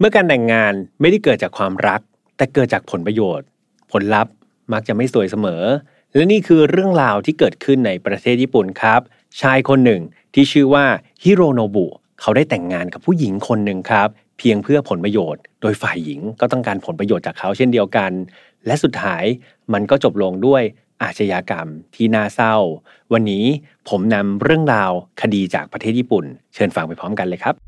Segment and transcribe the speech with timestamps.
[0.00, 2.00] เมื่อการแต่งงานไม่ได้เกิดจากความรัก
[2.36, 3.46] แต่เกิดจากผลประโยชน์
[3.92, 4.32] ผลลัพธ์
[4.72, 5.62] มักจะไม่สวยเสมอ
[6.14, 9.00] และนี่คือเรื่องราวที่เกิดขึ้นในประเทศญี่ปุ่นครับ
[9.40, 10.02] ชายคนหนึ่ง
[10.34, 10.84] ที่ชื่อว่า
[11.22, 11.86] ฮิโรโนบุ
[12.20, 14.08] เขาได้แต่งงานกับผู้หญิงคนหนึ่งครับ
[14.38, 18.12] เพียงเพื่อผลประโยชน์ โดยฝ่ายหญิงก็ต้องการผลประโยชน์จากเขาเช่นเดียวกัน
[18.66, 19.24] และสุดท้าย
[19.72, 20.62] มันก็จบลงด้วย
[21.02, 22.56] อาชญากรรมที่น่าเศร้า
[23.12, 23.44] วันนี้
[23.88, 24.92] ผมนำเรื่องราว
[25.22, 26.24] คดีจากประเทศญี่ปุ่น
[26.54, 27.67] เชิญฟังไปพร้อมกันเลยครับ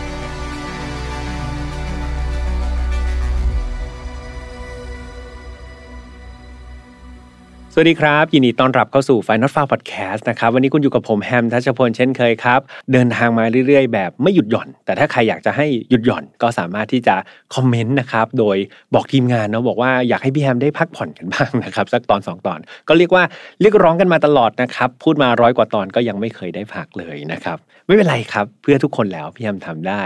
[7.73, 12.59] สวัสดีครับ ยินดีต้อนรับเข้าสู่ Final f a r Podcast นะครับ วันนี้คุณอยู่กับผมแฮมทัชพลเช่นเคยครับ
[12.93, 17.15] เดินทางมาเรื่อยๆ แบบไม่หยุดหย่อน แต่ถ้าใครอยากจะให้หยุดหย่อนก็สามารถที่จะ
[17.55, 18.57] คอมเมนต์นะครับ โดย
[18.93, 23.23] บอกทีมงานเนาะบอกว่าอยากให้พี่แฮมได้พักผ่อนกันบ้างนะครับ สักตอน 2 ตอน ก็เรียกว่า
[23.61, 30.03] เรียกร้องกันมาตลอดนะครับ พูดมาร้อยกว่าตอนก็ยังไม่เคยได้พักเลยนะครับไม่เป็นไรครับ เพื่อทุกคนแล้วพี่แฮมทำได้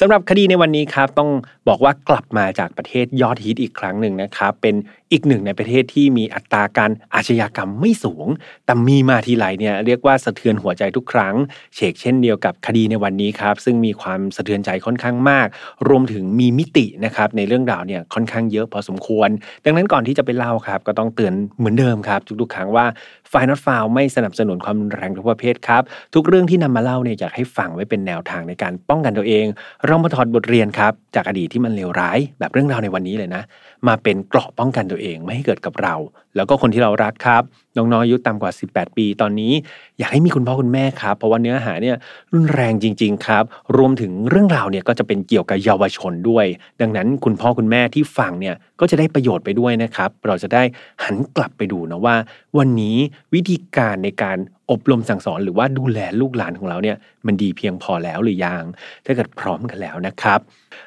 [0.00, 1.30] สำหรับคดีในวันนี้ครับต้อง
[1.68, 4.74] บอกว่ากลับมาจากประเทศยอดฮิตอีกครั้งหนึ่งนะครับเป็น
[5.12, 8.26] อีกหนึ่งในประเทศที่มีอัตราการอาชญากรรมไม่สูง
[8.64, 11.34] แต่มีมาทีไรเนี่ยเรียกว่าสะเทือนหัวใจทุกครั้ง
[11.74, 15.46] เชกเช่นเดียวกับคดีในวันนี้ครับ ซึ่งมีความสะเทือนใจค่อนข้างมาก
[15.88, 19.28] รวมถึงมีมิตินะครับในเรื่องราวเนี่ยค่อนข้างเยอะพอสมควร
[19.64, 22.86] ดังนั้นก่อนที่จะไปเล่าครับ ก็ต้องเตือนเหมือนเดิมครับ ทุกๆครั้งว่า
[23.30, 25.82] ไฟนอตฟาวไม่สนับสนุนความรุนแรงทุกประเภทครับ
[26.14, 29.46] ทุกเรื่องที่นำมาเล่าเนี่ยอยากให้ฟังไว้เป็นแนวทางในการป้องกันตัวเอง
[29.86, 33.42] เรามาถอดบทเรียนครับ จากอดีตที่มันเลวร้าย แบบเรื่องราวในวันนี้เลยนะ
[33.88, 35.94] มาเป็นเกราะป้องกันตัวเองไม่ให้เกิดกับเรา
[36.36, 37.42] แล้วก็คนที่เรารักครับ
[37.76, 39.52] น้องๆอายุต่ำกว่า 18 ปี ตอนนี้
[39.98, 41.96] อยากให้มีคุณพ่อคุณแม่ครับ เพราะว่าเนื้อหาเนี่ย
[42.34, 43.44] รุนแรงจริง ๆ ครับ
[43.76, 46.46] รวมถึงเรื่องราวเนี่ยก็จะเป็นเกี่ยวกับเยาวชนด้วย
[46.80, 50.62] ดังนั้นคุณพ่อคุณแม่ที่ฟังเนี่ยก็จะได้ประโยชน์ไปด้วยนะครับ เราจะได้
[51.04, 52.16] หันกลับไปดูนะว่า
[52.58, 52.96] วันนี้
[53.34, 54.38] วิธีการในการ
[54.70, 56.96] อบรมสั่งสอนหรือว่าดูแลลูกหลานของเราเนี่ย
[57.26, 58.62] มันดีเพียงพอแล้วหรือยัง
[59.04, 60.40] ถ้าเกิดพร้อมกันแล้วนะครับ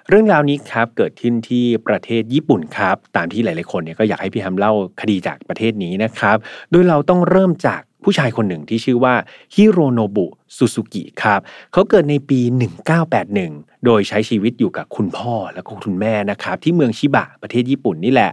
[0.09, 6.37] เรื่องราวนี้ครับเกิดขึ้นที่ประเทศญี่ปุ่นครับ ตามที่หลาย ๆ คนเนี่ยก็อยากให้พี่ฮัมเล่าคดีจากประเทศนี้นะครับ
[6.71, 9.13] โดยเราต้องเริ่มจาก ผู้ชายคนหนึ่งที่ชื่อว่า
[9.55, 10.25] ฮิโรโนบุ
[10.57, 11.39] ซูซูกิครับ
[11.73, 12.39] เขาเกิดในปี
[13.07, 18.31] 1981 โดยใช้ชีวิตอยู่กับคุณพ่อและคุณแม่นะครับที่เมืองชิบะประเทศญี่ปุ่นนี่แหละ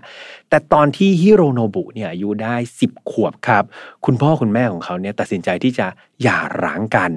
[0.50, 3.64] แต่ตอนที่ฮิโรโนบุเนี่ยอายุได้ 10 ขวบครับ
[4.06, 5.86] คุณพ่อคุณแม่ของเขาเนี่ยตัดสินใจที่จะ
[6.22, 7.10] หย่าร้างกัน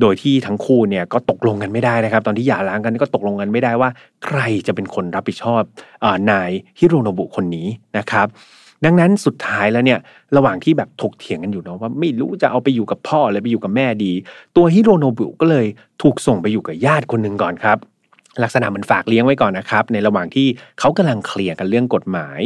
[0.00, 3.90] โดยที่ทั้งคู่เนี่ยก็ตกลงกันไม่ได้นะครับ ตอนที่หย่าร้างกันก็ตกลงกันไม่ได้ว่า
[4.24, 5.62] ใครจะเป็นคนรับผิดชอบ
[6.04, 8.28] อนายฮิโรโนบุคนนี้นะครับ
[8.84, 9.98] ดังนั้นสุดท้ายแล้วเนี่ย
[10.36, 14.12] ระหว่างที่แบบถกเถียงกันอยู่เนาะว่าไม่รู้จะเอาไปอยู่กับพ่อหรือไปอยู่กับแม่ดี
[14.56, 15.66] ตัวฮิโรโนบุก็เลย
[16.02, 17.78] ถูกส่งไปอยู่กับญาติคนหนึ่งก่อนครับ
[18.42, 20.46] ลักษณะเหมือนฝากเลี้ยงไว้ก่อนนะครับ ในระหว่างที่
[20.78, 22.40] เขากำลังเคลียร์กันเรื่องกฎหมาย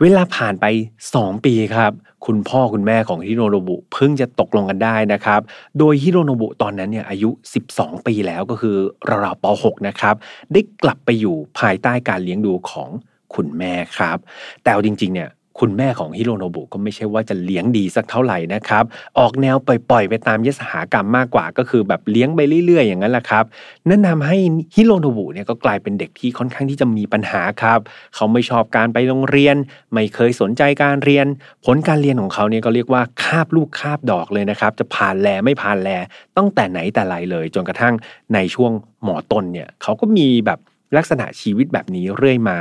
[0.00, 0.66] เวลาผ่านไป
[1.06, 1.92] 2 ปีครับ
[2.26, 5.40] คุณพ่อคุณแม่ของฮิโรโนบุเพิ่งจะตกลงกันได้นะครับ
[5.78, 7.30] โดยฮิโรโนบุตอนนั้นเนี่ยอายุ
[7.68, 8.76] 12 ปีแล้วก็คือ
[9.24, 10.14] ราวๆป .6 นะครับ
[10.52, 12.88] ได้กลับไปอยู่ภายใต้การเลี้ยงดูของ
[13.34, 14.18] คุณแม่ครับ
[14.62, 18.84] แต่เอาจริงๆเนี่ย คุณแม่ของฮิโรโนบุก็ไม่ใช่ว่าจะเลี้ยงดีสักเท่าไหร่นะครับ
[19.18, 23.44] ออกแนวปล่อยๆ ไปตามยศหากรรมมากกว่า ก็คือแบบเลี้ยงไปเรื่อยๆ อย่างนั้นแหละครับ
[23.88, 24.36] นั่นทาให้
[24.74, 27.78] ฮิโรโนบุเนี่ยก็กลายเป็นเด็กที่ค่อนข้างที่จะมีปัญหาครับ
[28.14, 29.56] เขาไม่ชอบการไปโรงเรียน
[29.92, 31.26] ไม่เคยสนใจการเรียน
[31.64, 35.90] ผลการเรียนของเขาเนี่ยก็เรียกว่าคาบลูกคาบดอกเลยนะครับ จะผ่านแลไม่ผ่านแล
[36.36, 37.94] ตั้งแต่ไหนแต่ไรเลย จนกระทั่ง
[38.34, 38.72] ในช่วง
[39.04, 40.60] หมอต้นเนี่ยเขาก็มีแบบ
[40.96, 42.58] ลักษณะชีวิตแบบนี้เรื่อยมา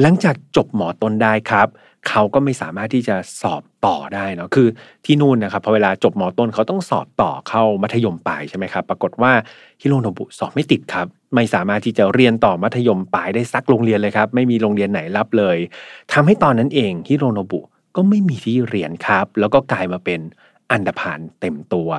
[0.00, 1.68] หลังจากจบหมอต้นได้ครับ
[2.08, 4.68] เขาก็ไม่สามารถที่จะสอบต่อได้เนาะคือ
[5.04, 9.32] ที่นู่นนะครับพอเวลาจบหมอต้นเขาต้องสอบต่อเข้ามัธยมปลายใช่ไหมครับ ปรากฏว่า
[9.82, 15.56] ฮิโรโนบุสอบไม่ติดครับ ไม่สามารถที่จะเรียนต่อมัธยมปลายได้สักโรงเรียนเลยครับ ไม่มีโรงเรียนไหนรับเลย
[16.12, 17.60] ทำให้ตอนนั้นเองฮิโรโนบุ
[17.96, 20.20] ก็ไม่มีที่เรียนครับ แล้วก็กลายมาเป็น
[20.70, 21.90] อันดพานเต็มตัว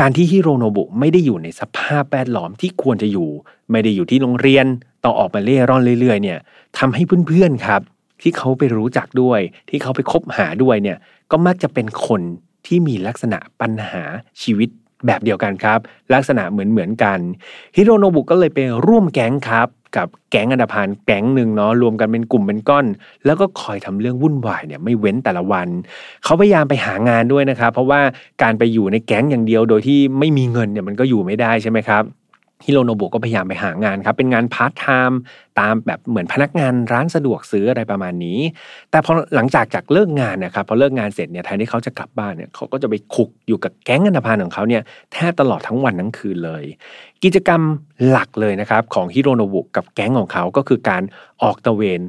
[0.00, 3.30] การที่ฮิโรโนบุไม่ได้อยู่ในสภาพแวดล้อมที่ควรจะอยู่
[3.70, 4.66] ไม่ได้อยู่ที่โรงเรียน
[5.04, 6.38] ต้องออกมาเล่ร่อนเรื่อยๆเนี่ย
[6.78, 7.80] ทำให้เพื่อนๆครับ
[8.22, 9.40] ที่เขาไปรู้จักด้วย
[9.70, 10.98] ที่เขาไปคบหาด้วยเนี่ย
[11.30, 12.20] ก็มักจะเป็นคน
[12.66, 14.02] ที่มีลักษณะปัญหา
[14.42, 14.68] ชีวิต
[15.06, 15.78] แบบเดียวกันครับ
[16.14, 17.18] ลักษณะเหมือนเหมือนกัน
[17.76, 22.86] ฮิโรโนบุก็เลยไปร่วมแก๊งครับ กับแก๊งอันธพาลแก๊งหนึ่งเนาะรวมกันเป็นกลุ่มเป็นก้อน
[23.24, 25.68] แล้วก็คอยทำเรื่องวุ่นวายเนี่ยไม่เว้นแต่ละวัน
[26.24, 28.00] เขาพยายามไปหางานด้วยนะครับ เพราะว่า
[28.42, 32.02] การไปอยู่ในแก๊งอย่างเดียวโดยที่ไม่มีเงินเนี่ยมันก็อยู่ไม่ได้ใช่ไหมครับ
[32.64, 35.20] ฮิโรโนบุก็พยายามไปหางานครับ เป็นงานพาร์ทไทม์
[35.60, 38.38] ตามแบบเหมือนพนักงานร้านสะดวกซื้ออะไรประมาณนี้
[38.90, 44.82] แต่พอหลังจากจากเลิกงานนะครับพอเลิกงานเสร็จเนี่ยแทนที่เขาจะกลับบ้านเนี่ยเขาก็จะไปคลุกอยู่กับแก๊งอันธพาลของเขาเนี่ย
[45.12, 46.64] แทบตลอดทั้งวันทั้งคืนเลย
[47.24, 47.60] กิจกรรม
[48.08, 51.02] หลักเลยนะครับของฮิโรโนบุกับแก๊งของเขาก็คือการ
[51.42, 52.00] ออกตระเวน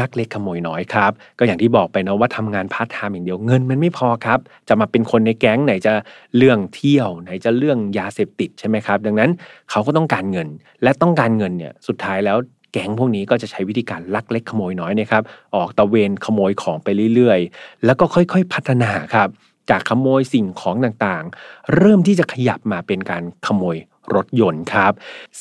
[0.00, 4.38] ลักเล็กขโมยน้อยครับก็อย่างที่บอกไปนะว่าทำงานพาร์ทไทม์อย่างเดียวเงินมันไม่พอครับ
[4.68, 5.92] จะมาเป็นคนในแก๊งไหนจะ
[6.36, 9.30] เรื่องเที่ยว ไหนจะเรื่องยาเสพติดใช่ไหมครับ ดังนั้น
[9.70, 10.48] เขาก็ต้องการเงิน
[10.82, 12.36] และต้องการเงินเนี่ยสุดท้ายแล้ว
[12.72, 15.22] แก๊งพวกนี้ก็จะใช้วิธีการลักเล็กขโมยน้อยนะครับ
[15.56, 19.28] ออกตะเวนขโมยของไปเรื่อยๆ แล้วก็ค่อยๆพัฒนาครับ
[19.70, 23.76] จากขโมยสิ่งของต่างๆ เริ่มที่จะขยับมาเป็นการขโมย
[24.16, 24.92] รถยนต์ครับ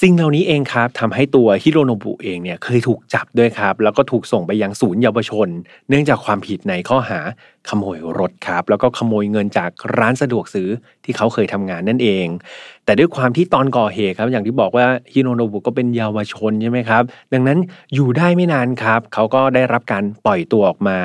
[0.01, 5.47] สิ่งเหล่านี้เองครับทำให้ตัวฮิโรโนบุเองเนี่ยเคยถูกจับด้วยครับ แล้วก็ถูกส่งไปยังศูนย์เยาวชน
[5.89, 7.19] เนื่องจากความผิดในข้อหา
[7.69, 10.69] ขโมยรถครับ แล้วก็ขโมยเงินจากร้านสะดวกซื้อ
[11.03, 12.27] ที่เขาเคยทำงานนั่นเอง
[12.85, 17.03] แต่ด้วยความที่ตอนก่อเหตุครับ อย่างที่บอกว่าฮิโรโนบุก็เป็นเยาวชนใช่ไหมครับ
[17.33, 17.57] ดังนั้น
[17.93, 20.99] อยู่ได้ไม่นานครับ เขาก็ได้รับการปล่อยตัวออกมา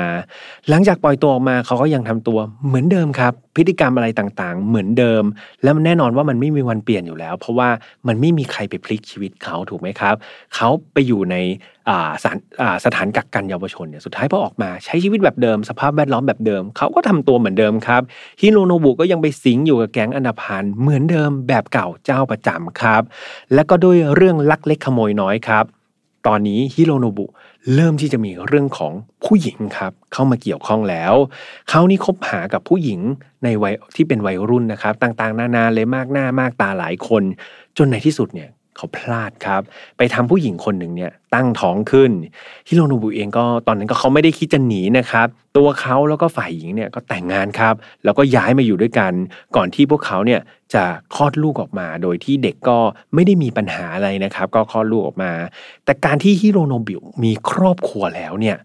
[0.69, 2.37] หลังจากปล่อยตัวออกมาเขาก็ยังทำตัว
[2.67, 5.23] เหมือนเดิมครับ พฤติกรรมอะไรต่างๆ เหมือนเดิม
[5.63, 7.69] แล้วมันแน่นอนว่ามันไม่มีวันเปลี่ยนอยู่แล้ว เพราะว่า
[8.07, 10.15] มันไม่มีใครไปพลิกชีวิตเขาถูกไหมครับ
[10.55, 11.35] เขาไปอยู่ใน
[12.23, 12.39] สถาน
[12.85, 18.01] สถานกักกันเยาวชนเนี่ยสุดท้ายพอออกมาใช้ชีวิตแบบเดิม สภาพแวดล้อมแบบเดิม เขาก็ทำตัวเหมือนเดิมครับ
[18.41, 23.01] ฮิโรโนบุก็ยังไปสิงอยู่กับแก๊งอนาพานเหมือนเดิมแบบเก่าเจ้าประจำครับ
[23.53, 25.65] และก็ด้วยเรื่องลักเล็กขโมยน้อยครับ
[26.27, 27.25] ตอนนี้ฮิโรโนบุ
[27.75, 28.93] เริ่มที่จะมีเรื่องของ
[29.25, 31.13] ผู้หญิงครับ เข้ามาเกี่ยวข้องแล้ว
[31.69, 32.99] เขานี่คบหากับผู้หญิง
[33.43, 37.23] ในวัยที่เป็นวัยรุ่นนะครับ ต่างๆ นานาเลยมากหน้ามากตาหลายคน
[37.77, 39.61] จนในที่สุดเนี่ย เขาพลาดครับ
[39.97, 42.11] ไปทำผู้หญิงคนหนึ่งเนี่ยตั้งท้องขึ้น
[42.67, 45.27] ฮิโรโนบุเองก็ตอนนั้นก็เขาไม่ได้คิดจะหนีนะครับ
[45.57, 49.13] ตัวเขาแล้วก็ฝ่ายหญิงเนี่ยก็แต่งงานครับ แล้วก็ย้ายมาอยู่ด้วยกัน
[49.55, 50.41] ก่อนที่พวกเขาเนี่ย
[50.73, 50.83] จะ
[51.15, 52.77] คลอดลูกออกมา โดยที่เด็กก็
[53.13, 55.31] ไม่ได้มีปัญหาอะไรนะครับ ก็คลอดลูกออกมา
[55.85, 58.57] แต่การที่ฮิโรโนบุมีครอบครัวแล้วเนี่ย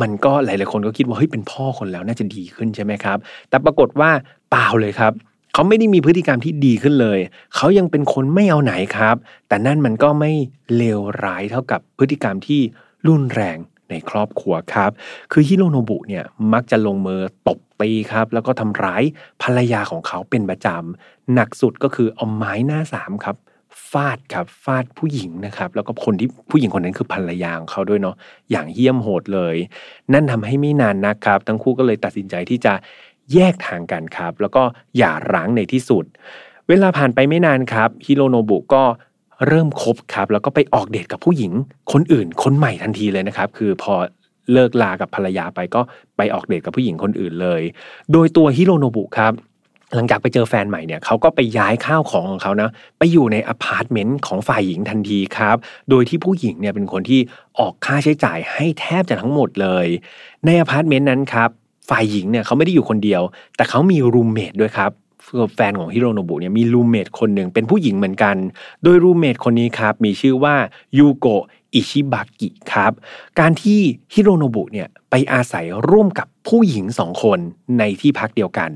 [0.00, 3.18] มันก็หลาย ๆ คนก็คิดว่าเฮ้ยเป็นพ่อคนแล้วน่าจะดีขึ้นใช่ไหมครับ
[3.50, 4.10] แต่ปรากฏว่า
[4.50, 5.12] เปล่าเลยครับ
[5.52, 7.18] เขาไม่ได้มีพฤติกรรมที่ดีขึ้นเลย
[7.56, 9.16] เขายังเป็นคนไม่เอาไหนครับ
[9.48, 10.32] แต่นั่นมันก็ไม่
[10.76, 12.60] เลวร้ายเท่ากับพฤติกรรมที่
[13.08, 13.58] รุนแรง
[13.90, 14.90] ในครอบครัวครับ
[15.32, 19.02] คือฮิโรโนบุเนี่ยมักจะลงมือตบตีครับ แล้วก็ทำร้าย
[19.42, 23.36] ภรรยาของเขาเป็นประจำหนักสุดก็คือเอาไม้หน้าสามครับ
[23.90, 28.16] ฟาดครับฟาดผู้หญิงนะครับแล้วก็คนที่ผู้หญิงคนนั้นคือภรรยาของเขาด้วยเนาะ
[28.50, 29.56] อย่างเหี้ยมโหดเลย
[30.12, 32.72] นั่นทำให้ไม่นานนะครับ ทั้งคู่ก็เลยตัดสินใจที่จะ
[33.34, 34.62] แยกทางกันครับ แล้วก็
[34.96, 36.04] หย่าร้างในที่สุด
[36.68, 38.84] เวลาผ่านไปไม่นานครับฮิโรโนบุก็
[39.46, 41.52] เริ่มคบครับ แล้วก็ไปออกเดทกับผู้หญิง
[41.92, 43.94] คนอื่น คนใหม่ทันทีเลยนะครับ คือพอ
[44.52, 45.80] เลิกลากับภรรยาไปก็
[46.16, 47.62] ไปออกเดทกับผู้หญิงคนอื่นเลย
[48.12, 49.32] โดยตัวฮิโรโนบุครับ
[49.94, 55.56] หลังจากไปเจอแฟนใหม่เนี่ยเขาก็ไปย้ายข้าวของของเขานะไปอยู่ในอพาร์ตเมนต์ของฝ่ายหญิงทันทีครับ
[55.90, 57.20] โดยที่ผู้หญิงเนี่ยเป็นคนที่
[57.58, 59.86] ออกค่าใช้จ่ายให้แทบจะทั้งหมดเลย
[60.46, 61.50] ในอพาร์ตเมนต์นั้นครับ
[61.88, 63.22] ฝ่ายหญิงเนี่ยเขาไม่ได้อยู่คนเดียว
[63.56, 64.90] แต่เขามีรูมเมทด้วยครับ
[65.54, 68.36] แฟนของฮิโรโนบุเนี่ยมีรูมเมทคนหนึ่งเป็นผู้หญิงเหมือนกัน
[68.82, 70.54] โดยรูมเมทคนนี้ครับมีชื่อว่า
[70.98, 71.44] ยูโกะ
[71.74, 72.92] อิชิบาชิครับ
[73.38, 73.80] การที่
[74.14, 77.38] ฮิโรโนบุเนี่ยไปอาศัยร่วมกับผู้หญิงสองคน
[77.78, 78.70] ในที่พักเดียวกัน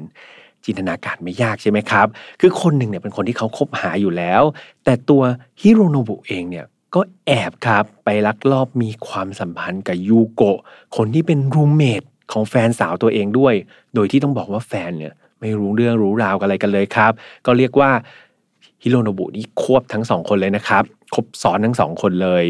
[0.64, 2.06] จินตนาการไม่ยากใช่ไหมครับ
[2.40, 4.42] คือคนหนึ่งเนี่ยเป็นคนที่เขาคบหาอยู่แล้ว
[4.84, 5.22] แต่ตัว
[5.62, 10.58] ฮิโรโนบุเองเนี่ยก็แอบครับไปลักลอบมีความสัมพันธ์กับยูโกะ
[10.96, 13.54] คนที่เป็นรูมเมท ของแฟนสาวตัวเองด้วย
[13.94, 17.12] โดยที่ต้องบอกว่าแฟนเนี่ยไม่รู้เรื่องรู้ราวอะไรกันเลยครับ
[17.46, 17.90] ก็เรียกว่า
[18.82, 20.84] ฮิโรโนบุนี่ควบทั้งสองคนเลยนะครับ
[21.14, 22.44] คบซ้อนทั้งสองคนเลย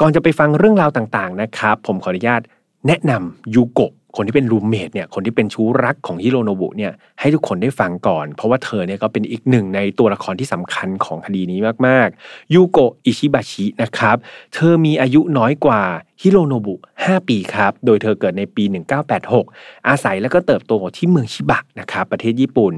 [0.00, 2.40] ก่อนจะไปฟังเรื่องราวต่างๆนะครับ ผมขออนุญาต
[2.86, 14.16] แนะนำยูโกะ คนที่เป็นรูมเมทเนี่ยคนที่เป็นชู้รักของฮิโรโนบุเนี่ยให้ทุกคนได้ฟังก่อน เพราะว่าเธอเนี่ยก็เป็นอีกหนึ่งในตัวละครที่สำคัญของคดีนี้มากๆยูโกะอิชิบาชินะครับ
[14.54, 15.82] เธอมีอายุน้อยกว่า
[16.22, 16.74] ฮิโรโนบุ
[17.04, 18.64] 5 ปีครับ โดยเธอเกิดในปี
[19.26, 22.74] 1986 อาศัยและก็เติบโตที่เมืองชิบะนะครับประเทศญี่ปุ่น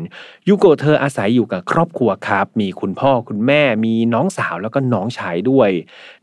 [0.48, 5.70] ยูโกะเธออาศัยอยู่กับครอบครัวครับ มีคุณพ่อคุณแม่ มีน้องสาวแล้วก็น้องชายด้วย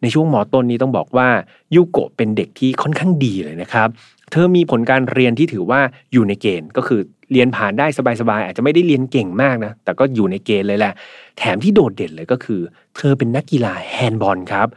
[0.01, 1.27] ในช่วงหมอต้นนี้ต้องบอกว่า
[1.75, 3.89] ยูโกะเป็นเด็กที่ค่อนข้างดีเลยนะครับ
[4.31, 5.81] เธอมีผลการเรียนที่ถือว่า
[6.13, 6.99] อยู่ในเกณฑ์ก็คือ
[7.31, 7.87] เรียนผ่านได้
[8.21, 10.93] สบายๆอาจจะไม่ได้เรียนเก่งมากนะแต่ก็อยู่ในเกณฑ์เลยแหละ
[11.37, 12.61] แถมที่โดดเด่นเลยก็คือ
[12.97, 14.67] เธอเป็นนักกีฬาแฮนด์บอลครับ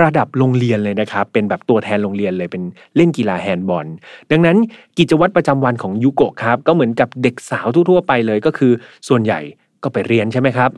[0.00, 2.62] ระดับโรงเรียนเลยนะครับ เป็นแบบตัวแทนโรงเรียนเลยเป็น
[2.96, 3.86] เล่นกีฬาแฮนด์บอล
[4.30, 4.56] ดังนั้น
[4.98, 8.72] กิจวัตรประจำวันของยูโกะครับ ก็เหมือนกับเด็กสาวทั่วๆไปเลยก็คือ
[9.08, 9.40] ส่วนใหญ่
[9.82, 10.70] ก็ไปเรียนใช่ไหมครับ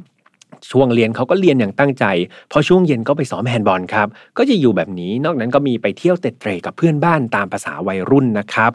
[0.71, 2.05] ช่วงเรียนเขาก็เรียนอย่างตั้งใจ
[2.53, 8.71] พอช่วงเย็นก็ไปซ้อมแฮนด์บอลครับก็จะอยู่แบบนี้นอกนั้นก็มีไปเที่ยวเตร็ดเตร่กับเพื่อนบ้างตามประสาวัยรุ่นนะครับ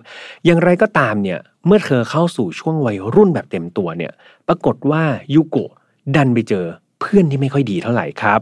[0.45, 4.11] อย่างไรก็ตามเนี่ยเมื่อเธอเข้าสู่ช่วงวัยรุ่นแบบเต็มตัวเนี่ย
[4.47, 5.03] ปรากฏว่า
[5.33, 5.71] ยูโกะ
[6.15, 6.65] ดันไปเจอ
[7.01, 8.39] เพื่อนที่ไม่ค่อยดีเท่าไหร่ครับ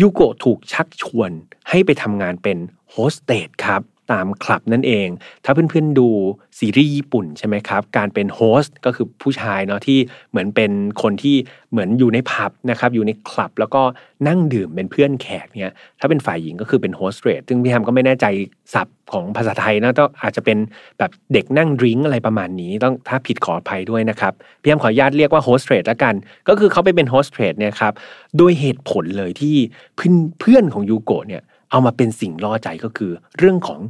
[0.00, 1.30] ยูโกะถูกชักชวน
[1.68, 2.58] ให้ไปทำงานเป็น
[2.90, 3.82] โฮสเตสครับ
[4.12, 5.08] ตามคลับนั่นเอง
[5.44, 6.08] ถ้าเพื่อนๆดู
[6.58, 9.98] ซีรีส์ญี่ปุ่นใช่ไหมครับ การเป็นโฮสต์ก็คือผู้ชายเนาะที่
[10.30, 10.70] เหมือนเป็น
[11.02, 11.36] คนที่
[11.70, 13.82] เหมือนอยู่ในผับนะครับอยู่ในคลับแล้วก็
[14.28, 18.26] นั่งดื่มเป็นเพื่อนแขกเนี่ยถ้าเป็นฝ่ายหญิงก็คือเป็นโฮสเตสซึ่งพี่แฮมก็ไม่แน่ใจ
[18.74, 20.58] ศัพท์ของภาษาไทยนะต้องอาจจะเป็น
[20.98, 24.32] แบบเด็กนั่ง drink อะไรประมาณนี้ ต้องถ้าผิดขออภัยด้วยนะครับ
[24.62, 26.14] พี่แฮมขออนุญาตเรียกว่าโฮสเตสแล้วกัน
[26.48, 27.92] ก็คือเขาไปเป็นโฮสเตสเนี่ยครับ
[28.38, 29.56] โดยเหตุผลเลยที่
[30.40, 33.80] เพื่อนของยูโกะเนี่ย เอามาเป็นสิ่งล่อใจก็คือ เรื่องของ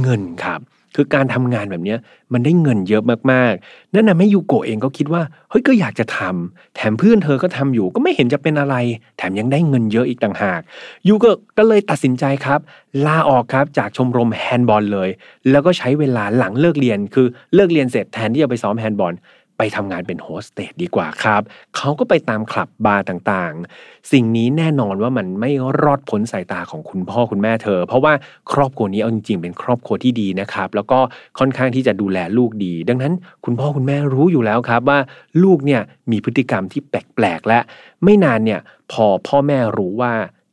[0.00, 0.60] เงินครับ
[0.96, 1.96] คือการทำงานแบบนี้
[2.32, 8.76] มันได้เงินเยอะมากๆ นั่นทำให้ยูโกะเองก็คิดว่าเฮ้ยก็อยากจะทำแถมเพื่อนเธอก็ทำอยู่ก็ไม่เห็นจะเป็นอะไร
[9.16, 10.60] แถมยังได้เงินเยอะอีกต่างหาก
[11.08, 12.60] ยูโกะก็เลยตัดสินใจครับ
[13.06, 15.10] ลาออกครับจากชมรมแฮนด์บอลเลย
[15.50, 19.14] แล้วก็ใช้เวลาหลังเลิกเรียนคือเลิกเรียนเสร็จแทนที่จะไปซ้อมแฮนด์บอล
[19.62, 21.42] ไปทำงานเป็นโฮสเตสดีกว่าครับ
[21.76, 25.50] เขาก็ไปตามคลับบาร์ต่างๆ สิ่งนี้แน่นอนว่ามันไม่
[25.82, 28.12] รอดพ้นสายตาของคุณพ่อคุณแม่เธอ เพราะว่า
[28.52, 30.98] ครอบครัวนี้เอาจริงๆเป็นครอบครัวที่ดีนะครับ แล้วก็
[31.38, 33.12] ค่อนข้างที่จะดูแลลูกดี ดังนั้น
[33.44, 34.98] คุณพ่อคุณแม่รู้อยู่แล้วครับว่า
[35.42, 37.58] ลูกเนี่ยมีพฤติกรรมที่แปลกๆละ
[38.04, 38.60] ไม่นานเนี่ย
[38.92, 40.12] พอพ่อแม่รู้ว่า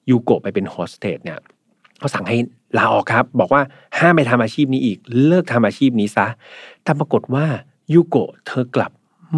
[0.09, 1.39] ยูโกะไปเป็นโฮสเตสเนี่ย
[1.99, 2.37] เขาสั่งให้
[2.77, 3.61] ลาออกครับ บอกว่า
[3.97, 6.27] ห้ามไปทำอาชีพนี้อีกเลิกทำอาชีพนี้ซะ
[6.83, 7.45] แต่ปรากฏว่า
[7.93, 8.91] ยูโกะเธอกลับ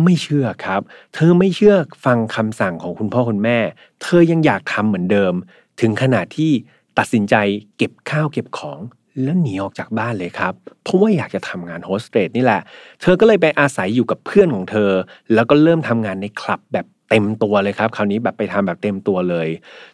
[0.04, 0.82] ไม่เชื่อครับ
[1.14, 3.58] เธอไม่เชื่อฟังคำสั่งของคุณพ่อคุณแม่
[4.02, 5.34] เธอยังอยากทำเหมือนเดิม
[5.82, 6.52] ถึงขนาดที่
[6.98, 7.36] ตัดสินใจ
[7.78, 8.80] เก็บข้าวเก็บของ
[9.24, 12.62] แล้วหนีออกจากบ้านเลยครับ เพราะว่าอยากจะทำงานโฮสเตสนี่แหละ
[13.02, 14.92] เธอก็เลยไปอาศัยอยู่กับเพื่อนของเธอ
[15.34, 19.48] แล้วก็เริ่มทำงานในคลับแบบ เต็มตัวเลยครับ คราวนี้แบบไปทำแบบเต็มตัวเลย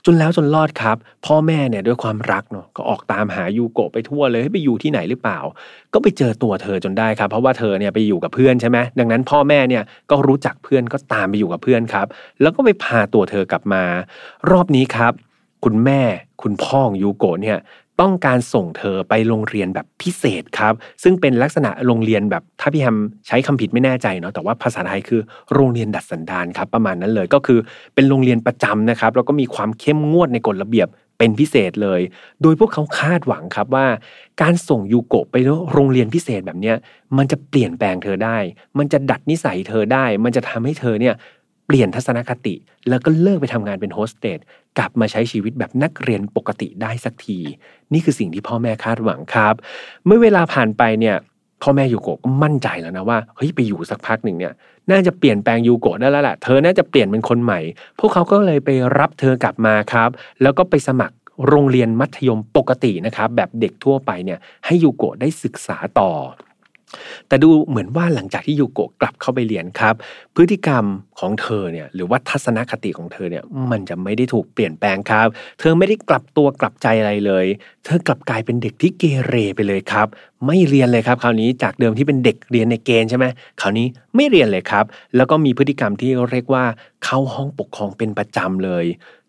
[0.05, 5.39] จนแล้วจนรอดครับ พ่อแม่เนี่ยด้วยความรักเนาะก็ออกตามหายูโกะไปทั่วเลยให้ไปอยู่ที่ไหนหรือเปล่า
[5.93, 12.07] ก็ไปเจอตัวเธอจนได้ครับ เพราะว่าเธอเนี่ยไปอยู่กับเพื่อนใช่ไหมดังนั้นพ่อแม่เนี่ยก็รู้จักเพื่อนก็ตามไปอยู่กับเพื่อนครับ
[12.41, 13.83] แล้วก็ไปพาตัวเธอกลับมา
[14.51, 15.13] รอบนี้ครับ
[15.65, 16.01] คุณแม่
[16.41, 17.57] คุณพ่อของยูโกะเนี่ย
[18.01, 20.73] ต้องการส่งเธอไปโรงเรียนแบบพิเศษครับ
[21.03, 25.21] ซึ่งเป็นลักษณะโรงเรียนแบบถ้าพี่แฮมใช้คำผิดไม่แน่ใจเนาะแต่ว่าภาษาไทยคือ
[25.53, 27.59] โรงเรียนดัดสันดานครับประมาณนั้นเลยก็คือ
[27.95, 30.87] เป็นโรงเรียนประจำนะครับแล้วก็มีความเข้มงวดในกฎระเบียบ
[31.17, 32.01] เป็นพิเศษเลย
[32.41, 33.85] โดยพวกเขาคาดหวังครับว่า
[34.41, 35.35] การส่งยูโกะไป
[35.73, 36.73] โรงเรียนพิเศษแบบนี้
[37.17, 38.37] มันจะเปลี่ยนแปลงเธอได้
[38.77, 41.15] มันจะดัดนิสัยเธอได้ มันจะทำให้เธอเนี่ย
[41.67, 42.55] เปลี่ยนทัศนคติ
[42.89, 44.39] แล้วก็เลิกไปทำงานเป็นโฮสเตส
[44.77, 47.39] กลับมาใช้ชีวิตแบบนักเรียนปกติได้สักที
[47.93, 49.55] นี่คือสิ่งที่พ่อแม่คาดหวังครับ
[50.05, 51.15] เมื่อเวลาผ่านไปเนี่ย
[51.63, 54.53] พ่อแม่ยูโกะก็มั่นใจแล้วนะว่าเฮ้ยไปอยู่สักพักหนึ่งเนี่ย
[54.91, 57.59] น่าจะเปลี่ยนแปลงยูโกะได้แล้วแหละเธอน่าจะเปลี่ยนเป็นคนใหม่
[57.99, 58.69] พวกเขาก็เลยไป
[58.99, 60.09] รับเธอกลับมาครับ
[60.41, 61.15] แล้วก็ไปสมัคร
[61.47, 66.11] โรงเรียนมัธยมปกตินะครับแบบเด็กทั่วไปเนี่ยให้ยูโกะได้ศึกษาต่อ
[67.27, 69.95] แต่ดูเหมือนว่าหลังจากที่ยูโกะกลับเข้าไปเรียนครับ
[70.35, 70.85] พฤติกรรม
[71.19, 75.27] ของเธอเนี่ยหรือว่าทัศนคติของเธอเนี่ยมันจะไม่ได้ถูกเปลี่ยนแปลงครับ
[75.59, 77.45] เธอไม่ได้กลับตัวกลับใจอะไรเลย
[77.85, 80.07] เธอกลับกลายเป็นเด็กที่เกเรไปเลยครับ
[80.45, 83.25] ไม่เรียนเลยครับ คราวนี้จากเดิมที่เป็นเด็กเรียนในเกณฑ์ใช่ไหม
[83.61, 86.65] คราวนี้ไม่เรียนเลยครับ แล้วก็มีพฤติกรรมที่เรียกว่า
[87.05, 88.85] เข้าห้องปกครองเป็นประจำเลย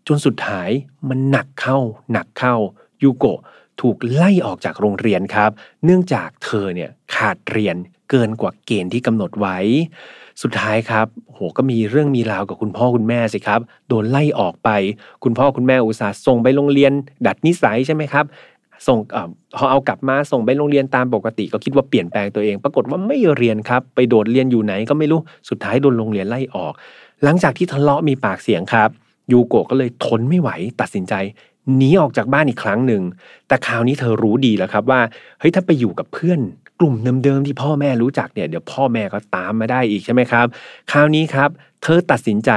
[0.07, 0.71] จนสุดท้าย
[1.09, 1.79] มันหนักเข้า
[2.13, 2.55] หนักเข้า
[3.03, 3.39] ยูโกะ
[3.81, 5.51] ถูกไล่ออกจากโรงเรียนครับ
[5.85, 7.77] เนื่องจากเธอเนี่ยขาดเรียน
[8.11, 9.59] เกินกว่าเกณฑ์ที่กำหนดไว้
[10.43, 14.71] สุดท้ายครับโหก็มีเรื่องมีราวกับคุณพ่อคุณแม่สิครับ โดนไล่ออกไป
[15.25, 16.93] คุณพ่อคุณแม่อุตส่าห์ส่งไปโรงเรียน
[17.27, 18.25] ดัดนิสัยใช่ไหมครับ
[18.87, 18.99] ส่ง
[19.57, 26.73] พอเอากลับมาส่งไปโรงเรียนตามปกติ ก็คิดว่าเปลี่ยนแปลงตัวเอง ปรากฏว่าไม่เรียนครับ ไปโดดเรียนอยู่ไหนก็ไม่รู้สุดท้ายโดนโรงเรียนไล่ออก
[27.25, 28.91] หลังจากที่ทะเลาะมีปากเสียงครับ
[29.33, 31.15] ยูโกะก็เลยทนไม่ไหวตัดสินใจ
[31.77, 33.03] หนีออกจากบ้านอีกครั้งหนึ่ง
[33.49, 35.01] แต่คราวนี้เธอรู้ดีแล้วครับว่า
[35.41, 36.41] เฮ้ยถ้าไปอยู่กับเพื่อน
[36.81, 36.95] กลุ่ม
[37.25, 40.47] เดิมๆที่พ่อแม่รู้จักเนี่ยเดี๋ยวพ่อแม่ก็ตามมาได้อีกใช่ไหมครับ
[40.93, 41.51] คราวนี้ครับ
[41.83, 42.51] เธอตัดสินใจ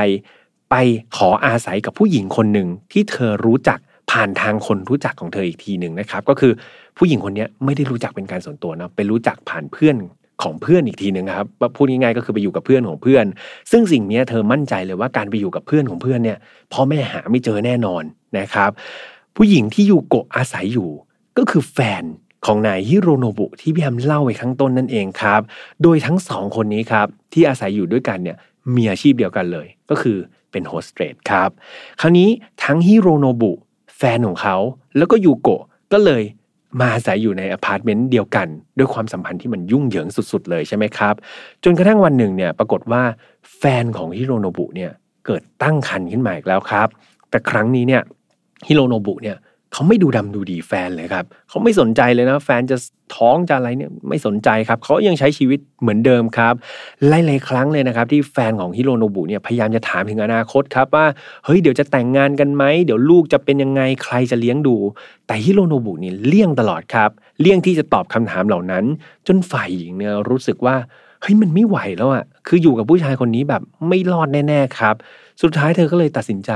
[0.72, 0.76] ไป
[1.18, 3.80] ขออาศัยกับผู้หญิงคนหนึ่งที่เธอรู้จัก
[4.12, 6.52] ผ่านทางคนรู้จักของเธออีกทีหนึ่งนะครับ ก็คือ
[6.98, 9.96] ผู้หญิงคนนี้ไม่ได้รู้จักเป็นการส่วนตัวนะไปรู้จักผ่านเพื่อน
[10.44, 13.26] ของเพื่อนอีกทีหนึ่งครับพูดง่ายๆก็คือไปอยู่กับเพื่อนของเพื่อน
[13.72, 16.38] ซึ่งสิ่งนี้เธอมั่นใจเลยว่าการไปอยู่กับเพื่อนของเพื่อนเนี่ย
[16.74, 18.04] พ่อแม่หาไม่เจอแน่นอน
[18.40, 18.72] นะครับ
[19.36, 20.90] ผู้หญิงที่ยูโกะอาศัยอยู่
[21.38, 22.04] ก็คือแฟน
[22.46, 25.42] ของนายฮิโรโนบุที่พี่แฮมเล่าไว้ข้างต้นนั่นเองครับ
[25.84, 28.38] โดยทั้งสองคนนี้ครับที่อาศัยอยู่ด้วยกันเนี่ย
[28.76, 30.18] มีอาชีพเดียวกันเลย ก็คือ
[30.52, 31.50] เป็นโฮสเตสครับ
[32.02, 32.30] คราวนี้
[32.64, 33.52] ทั้งฮิโรโนบุ
[33.98, 34.58] แฟนของเขา
[34.98, 36.24] แล้วก็ยูโกะก็เลย
[36.80, 38.48] มาอาศัยอยู่ในอพาร์ตเมนต์เดียวกัน
[38.78, 41.16] ด้วยความสัมพันธ์ที่มันยุ่งเหยิงสุด ๆ เลยใช่ไหมครับ
[41.64, 43.04] จนกระทั่งวันหนึ่งเนี่ยปรากฏว่า
[43.58, 44.92] แฟนของฮิโรโนบุเนี่ย
[45.26, 46.88] เกิดตั้งครรภ์ขึ้นมาอีกแล้วครับ
[47.30, 48.02] แต่ครั้งนี้เนี่ย
[48.68, 49.38] ฮิโรโนบุเนี่ย
[49.74, 52.78] เขาไม่ดูดำดูดีแฟนเลยครับ เขาไม่สนใจเลยนะ แฟนจะ
[53.16, 56.54] ท้องจะอะไรเนี่ยไม่สนใจครับ เขายังใช้ชีวิตเหมือนเดิมครับ
[57.08, 61.06] หลายๆครั้งเลยนะครับ ที่แฟนของฮิโรโนบุเนี่ยพยายามจะถามถึงอนาคตครับว่า
[61.46, 64.76] เฮ้ยเดี๋ยวจะแต่งงานกันไหมเดี๋ยวลูกจะเป็นยังไงใครจะเลี้ยงดู
[65.28, 67.10] แต่ฮิโรโนบุเนี่ยเลี่ยงตลอดครับ
[67.42, 68.86] เลี่ยงที่จะตอบคำถามเหล่านั้น
[69.28, 70.76] จนฝ่ายหญิงเนี่ยรู้สึกว่า
[71.22, 74.96] เฮ้ยมันไม่ไหวแล้วอะคืออยู่กับผู้ชายคนนี้แบบไม่รอดแน่ๆครับ
[75.42, 76.52] สุดท้ายเธอก็เลยตัดสินใจ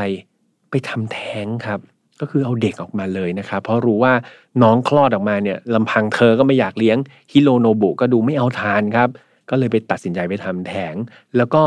[0.69, 1.79] ไปทำแท้งครับ
[2.21, 4.13] ก็คือเอาเด็กออกมาเลยนะครับ เพราะรู้ว่า
[4.63, 6.97] น้องคลอดออกมาเนี่ยลำพังเธอก็ไม่อยากเลี้ยง
[7.31, 9.09] ฮิโรโนบุก็ดูไม่เอาทานครับ
[9.49, 10.95] ก็เลยไปตัดสินใจไปทำแท้ง
[11.37, 11.61] แล้วก็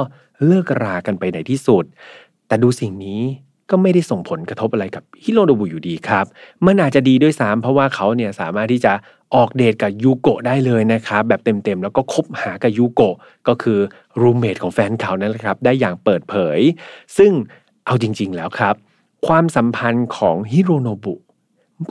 [0.47, 1.85] เลิกรากันไปในที่สุด
[2.47, 3.23] แต่ดูสิ่งนี้
[3.71, 6.27] ก็ไม่ได้ส่งผลกระทบอะไรกับฮิโรโนบุอยู่ดีครับ
[6.67, 8.93] มันอาจจะดีด้วยซ้ำเพราะว่าเขาเนี่ยสามารถที่จะ
[9.35, 13.17] ออกเดทกับยูโกะได้เลยนะครับ แบบเต็มๆ แล้วก็คบหากับยูโกะ
[13.49, 13.79] ก็คือ
[14.21, 16.61] รูมเมทของแฟนเขานั่นแหละครับ ได้อย่างเปิดเผย
[17.19, 17.33] ซึ่ง
[17.87, 18.75] เอาจริง ๆ แล้วครับ
[19.27, 21.15] ความสัมพันธ์ของฮิโรโนบุ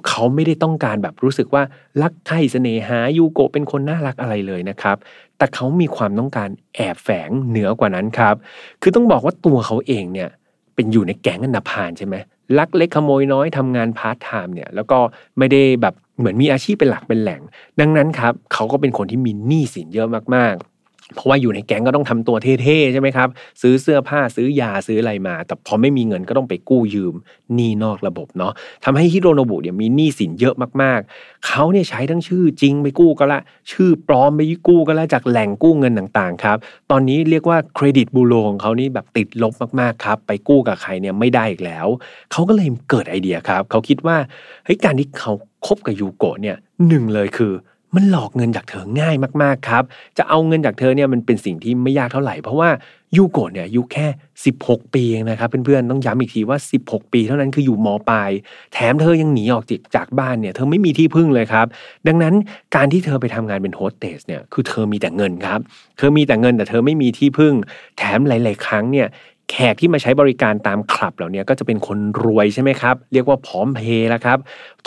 [0.08, 1.64] เขาไม่ได้ต้องการแบบรู้สึกว่า
[2.02, 4.98] รักใครเสน่หายูโกเป็นคนน่ารักอะไรเลยนะครับ
[5.38, 8.36] แต่เขามีความต้องการแอบแฝงเหนือกว่านั้นครับ
[8.82, 10.30] คือต้องบอกว่าตัวเขาเองเนี่ย
[10.76, 12.16] เป็นอยู่ในแก๊งอันดาพานใช่ไหม
[12.58, 15.00] ลักเล็กขโมยน้อยทำงานพาร์ทไทม์เนี่ยแล้วก็
[15.38, 17.42] ไม่ได้แบบเหมือนมีอาชีพเป็นหลักเป็นแหล่ง
[17.80, 20.77] ดังนั้นครับเขาก็เป็นคนที่มีหนี้สินเยอะมากๆ
[21.16, 23.30] เพราะว่าอยู่ในแก๊งก็ต้องทำตัวเท่ๆใช่ไหมครับ
[23.62, 27.16] ซื้อเสื้อผ้าซื้อยาซื้ออะไรมา แต่พอไม่มีเงินก็ต้องไปกู้ยืม
[27.56, 28.54] หนี้นอกระบบเนาะ
[28.86, 36.58] ทำให้ฮิโรโนบุเนี่ยมีหนี้สินเยอะมากๆ เขาเนี่ยใช้ทั้งชื่อจริงไปกู้ก็ละ ชื่อปลอมไปกู้ก็ละจากแหล่งกู้เงินต่างๆครับ
[36.92, 41.88] ตอนนี้เรียกว่าเครดิตบูโรของเขานี่แบบติดลบมากๆครับ ไปกู้กับใครเนี่ยไม่ได้อีกแล้ว
[42.32, 44.18] เขาก็เลยเกิดไอเดียครับ เขาคิดว่า
[44.66, 45.34] เฮ้ยการที่เขา
[45.68, 46.56] คบกับยูโกะเนี่ย
[46.88, 47.54] หนึ่งเลยคือ
[47.96, 49.84] มันหลอกเงินจากเธอง่ายมากๆครับ
[50.18, 52.70] จะเอาเงินจากเธอเนี่ยมันเป็นสิ่งที่ไม่ยากเท่าไหร่ เพราะว่า
[53.16, 54.08] ยูโกะเนี่ยอายุแค่
[54.52, 58.32] 16 ปีเองนะครับเพื่อนๆต้องย้ำอีกทีว่า 16 ปีเท่านั้นคืออยู่มปลาย
[58.74, 61.66] แถมเธอยังหนีออกจากจากบ้านเนี่ยเธอไม่มีที่พึ่งเลยครับ
[62.08, 62.34] ดังนั้น
[62.76, 65.60] การที่เธอไปทำงานเป็นโฮสเตสเนี่ยคือเธอมีแต่เงินครับ
[65.98, 67.54] เธอมีแต่เงินแต่เธอไม่มีที่พึ่ง
[67.98, 69.08] แถมหลาย ๆ ครั้งเนี่ย
[69.52, 74.38] แขกที่มาใช้บริการตามคลับเหล่านี้ก็จะเป็นคนรวยใช่ไหมครับ เรียกว่าพร้อมเพย์แล้วครับ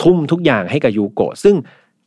[0.01, 1.55] ทุ่มทุกอย่างให้กับยูโกะซึ่ง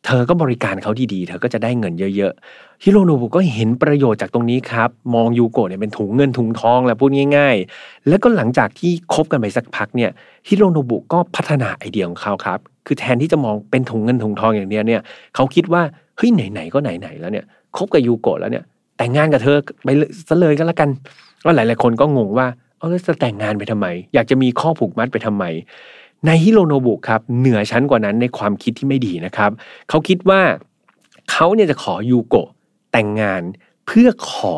[0.06, 10.10] เธอก็บริการเขาดีๆ เธอก็จะได้เงินเยอะๆ ฮิโรโนบุก็เห็นประโยชน์จากตรงนี้ครับ มองยูโกะเนี่ยเป็นถุงเงินถุงทองแหละพูดง่าย ๆ แล้วก็หลังจากที่คบกันไปสักพักเนี่ย
[10.48, 15.00] ฮิโรโนบุก็พัฒนาไอเดียของเขาครับ คือแทนที่จะมองเป็นถุงเงินถุงทองอย่างเดียวเนี่ย
[15.34, 15.82] เขาคิดว่า
[16.16, 17.44] เฮ้ยไหนๆก็ไหนๆแล้วเนี่ย
[17.76, 18.64] คบกับยูโกะแล้วเนี่ย
[18.98, 19.88] แต่งงานกับเธอไป
[20.28, 20.88] ซะเลยก็แล้วกัน
[21.44, 22.46] ก็หลายๆคนก็งงว่า
[22.80, 25.44] เออจะแต่งงานไปทำไม อยากจะมีข้อผูกมัดไปทำไม
[26.26, 29.50] ในฮิโรโนบุครับเหนือชั้นกว่านั้นในความคิดที่ไม่ดีนะครับ
[29.88, 30.40] เขาคิดว่า
[31.30, 32.48] เขาเนี่ยจะขอยูโกะ
[32.92, 33.42] แต่งงาน
[33.86, 34.54] เพื่อขอ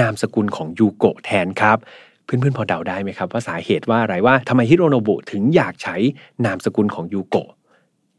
[0.00, 1.78] นามสกุลของยูโกะแทนครับ
[2.24, 5.96] เพื่อนๆพอเดาได้ไหมครับว่าสาเหตุว่าอะไรว่าทำไมฮิโรโนบุถึงอยากใช้
[6.44, 7.48] นามสกุลของยูโกะ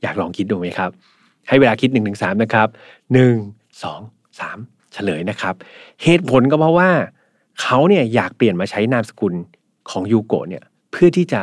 [0.01, 0.89] อยากลองคิดดูไหมครับ
[1.47, 2.67] ให้เวลาคิด1นถึงสนะครับ
[3.13, 3.35] หนึ่ง
[3.83, 4.01] สอง
[4.39, 4.57] สาม
[4.93, 5.53] เฉลยนะครับ
[6.03, 6.89] เหตุผลก็เพราะว่า
[7.61, 9.33] เขาเนี่ยอยากเปลี่ยนมาใช้นามสกุล
[9.89, 11.41] ของยูโกะเนี่ยเพื่อที่จะ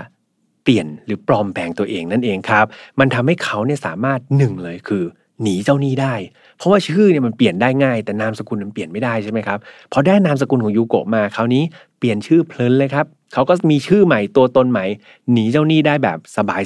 [0.67, 2.67] เปลี่ยนหรือปลอมแปลงตัวเองนั่นเองครับ
[3.01, 5.05] มันทำให้เขาเนี่ยสามารถหนึ่งเลยคือ
[5.43, 6.15] หนีเจ้าหนี้ได้
[6.57, 9.59] เพราะว่าชื่อเนี่ยมันเปลี่ยนได้ง่าย แต่นามสกุลมันเปลี่ยนไม่ได้ใช่ไหมครับ
[9.93, 11.63] พอได้นามสกุลของยูโกะมาคราวนี้
[11.99, 14.85] เปลี่ยนชื่อเพลินเลยครับเขาก็มีชื่อใหม่ตัวตนใหม่
[15.33, 16.19] หนีเจ้าหนี้ได้แบบ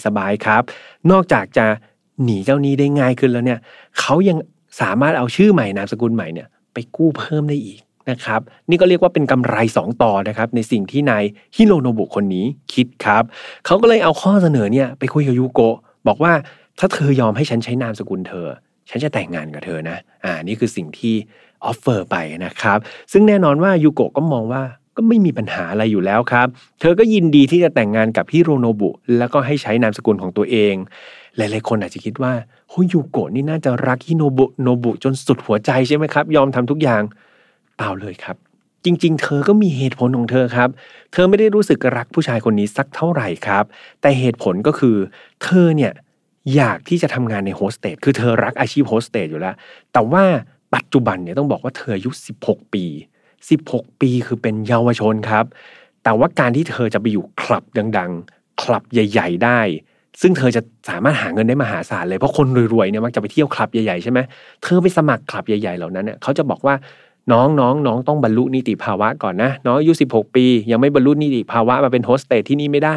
[0.06, 0.62] สบายๆครับ
[1.10, 1.66] นอกจากจะ
[2.24, 3.58] หนีเจ้าหนี้ได้ง่ายขึ้นแล้วเนี่ย
[4.00, 4.38] เขายัง
[4.80, 11.24] สามารถเอาชื่อใหม่นามสกุลใหม่เนี่ยไปกู้เพิ่มได้อีก นะครับนี่ก็เรียกว่าเป็นกำไร 2 ต่อนะครับในสิ่งที่นาย
[11.56, 13.22] ฮิโรโนบุคนนี้คิดครับ
[13.66, 16.32] เขาก็เลยเอาข้อเสนอเนี่ยไปคุยกับยูโกะบอกว่า
[16.78, 18.46] ถ้าเธอยอมให้ฉันใช้นามสกุลเธอ
[18.90, 21.14] ฉันจะแต่งงานกับเธอนะอ่านี่คือสิ่งที่
[21.64, 22.78] offer ไปนะครับ
[23.12, 24.62] ซึ่งแน่นอนว่ายูโกะก็มองว่า
[24.96, 26.46] ก็ไม่มีปัญหาอะไรอยู่แล้วครับ
[26.80, 30.74] เธอก็ยินดีที่จะแต่งงานกับฮิโรโนบุ แล้วก็ให้ใช้นามสกุลของตัวเอง
[31.36, 32.32] หลายๆคนอาจจะคิดว่า
[32.70, 37.02] โหยูโกะนี่น่าจะรักฮิโนบุโนบุจนสุดหัวใจใช่ไหมครับ ยอมทำทุกอย่าง
[37.80, 38.36] เปล่าเลยครับ
[38.84, 40.68] จริง ๆ เธอก็มีเหตุผลของเธอครับ
[41.12, 43.64] เธอไม่ได้รู้สึกรักผู้ชายคนนี้สักเท่าไหร่ครับ
[44.00, 44.96] แต่เหตุผลก็คือ
[45.42, 45.92] เธอเนี่ย
[46.54, 49.54] อยากที่จะทำงานในโฮสเตสคือเธอรักอาชีพโฮสเตสอยู่แล้ว
[49.92, 50.24] แต่ว่า
[50.74, 52.10] ปัจจุบันเนี่ยต้องบอกว่าเธออายุ
[52.42, 52.84] 16 ปี
[53.42, 55.44] 16 ปีคือเป็นเยาวชนครับ
[56.04, 57.64] แต่ว่าการที่เธอจะไปอยู่คลับ
[57.98, 59.60] ดังๆ คลับใหญ่ ๆ ได้
[60.20, 64.18] ซึ่งเธอจะสามารถหาเงินได้มหาศาลเลย เพราะคนรวยๆเนี่ยมักจะไปเที่ยวคลับใหญ่ๆใช่ไหม
[64.62, 66.74] เธอไปสมัครคลับใหญ่ๆเหล่านั้นเนี่ยเขาจะบอกว่า
[67.32, 72.96] น้องน้องน้องต้องบรรลุนิติภาวะก่อนนะน้องอายุ 16 ปี ยังไม่บรรลุนิติภาวะมาเป็นโฮสเตสที่นี่ไม่ได้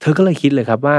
[0.00, 0.96] เธอก็เลยคิดเลยครับว่า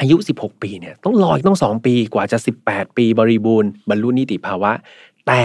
[0.00, 4.72] อายุ 16 ปีเนี่ยต้องรออีกต้อง 2 ปีกว่าจะ 18 ปีบริบูรณ์บรรลุนิติภาวะ
[5.26, 5.42] แต่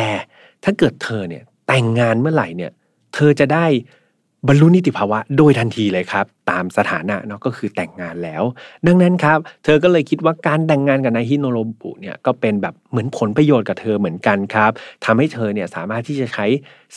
[0.64, 2.72] ถ้าเกิดเธอเนี่ยแต่งงานเมื่อไหร่เนี่ย
[3.14, 3.66] เธอจะได้
[4.48, 8.44] บรรลุนิติภาวะโดยทันทีเลยครับ ตามสถานะเนาะก็คือแต่งงานแล้ว
[8.88, 14.72] ดังนั้นครับ เธอก็เลยคิดว่าการแต่งงานกับนายฮิโรโนบุเนี่ยก็เป็นแบบเหมือนผลประโยชน์กับเธอเหมือนกันครับ
[15.06, 16.46] ทำให้เธอเนี่ยสามารถที่จะใช้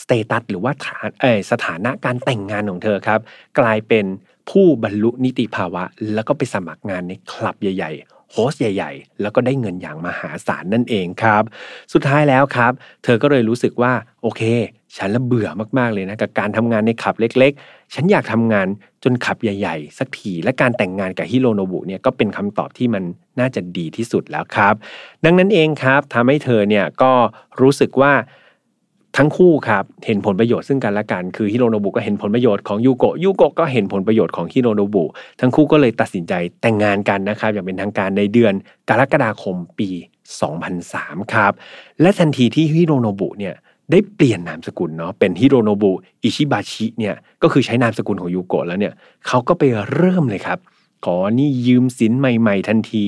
[0.01, 3.19] status หรือว่าฐานะเอ๊ยสถานะการแต่งงานของเธอครับ
[3.59, 4.05] กลายเป็น
[4.49, 11.43] ผู้บรรลุนิติภาวะ แล้วก็ไปสมัครงานในคลับใหญ่ ๆ โฮสใหญ่ ๆ แล้วก็ได้เงินอย่างมหาศาลนั่นเองครับ
[11.93, 12.71] สุดท้ายแล้วครับ
[13.03, 14.41] เธอก็เลยรู้สึกว่าโอเค
[14.97, 18.67] ฉันละเบื่อมากๆเลยนะกับการทำงานในขับเล็ก ๆ ฉันอยากทำงาน
[19.03, 23.03] จนขับใหญ่ ๆ สักทีและการแต่งงานกับฮิโรโนบุเนี่ยก็เป็นคำตอบที่มัน
[23.39, 24.73] น่าจะดีที่สุดแล้วครับ
[25.25, 27.11] ดังนั้นเองครับทำให้เธอเนี่ยก็
[27.61, 28.13] รู้สึกว่า
[29.17, 35.03] ทั้งคู่ครับเห็นผลประโยชน์ซึ่งกันและกัน คือฮิโรโนบุก็เห็นผลประโยชน์ของยูโกะยูโกะก็เห็นผลประโยชน์ของฮิโรโนบุ
[35.41, 38.53] ทั้งคู่ก็เลยตัดสินใจแต่งงานกันนะครับอย่างเป็นทางการในเดือน
[38.89, 39.89] กรกฎาคมปี
[40.61, 41.51] 2003 ครับ
[42.01, 43.55] และทันทีที่ฮิโรโนบุเนี่ย
[43.91, 45.91] ได้เปลี่ยนนามสกุลเนาะเป็นฮิโรโนบุ
[46.23, 48.93] อิชิบาชิเนี่ยก็คือใช้นามสกุลของยูโกะแล้วเนี่ย
[49.27, 50.59] เขาก็ไปเริ่มเลยครับ
[51.05, 53.05] ก่อหนี้ยืมสินใหม่ ๆ ทันที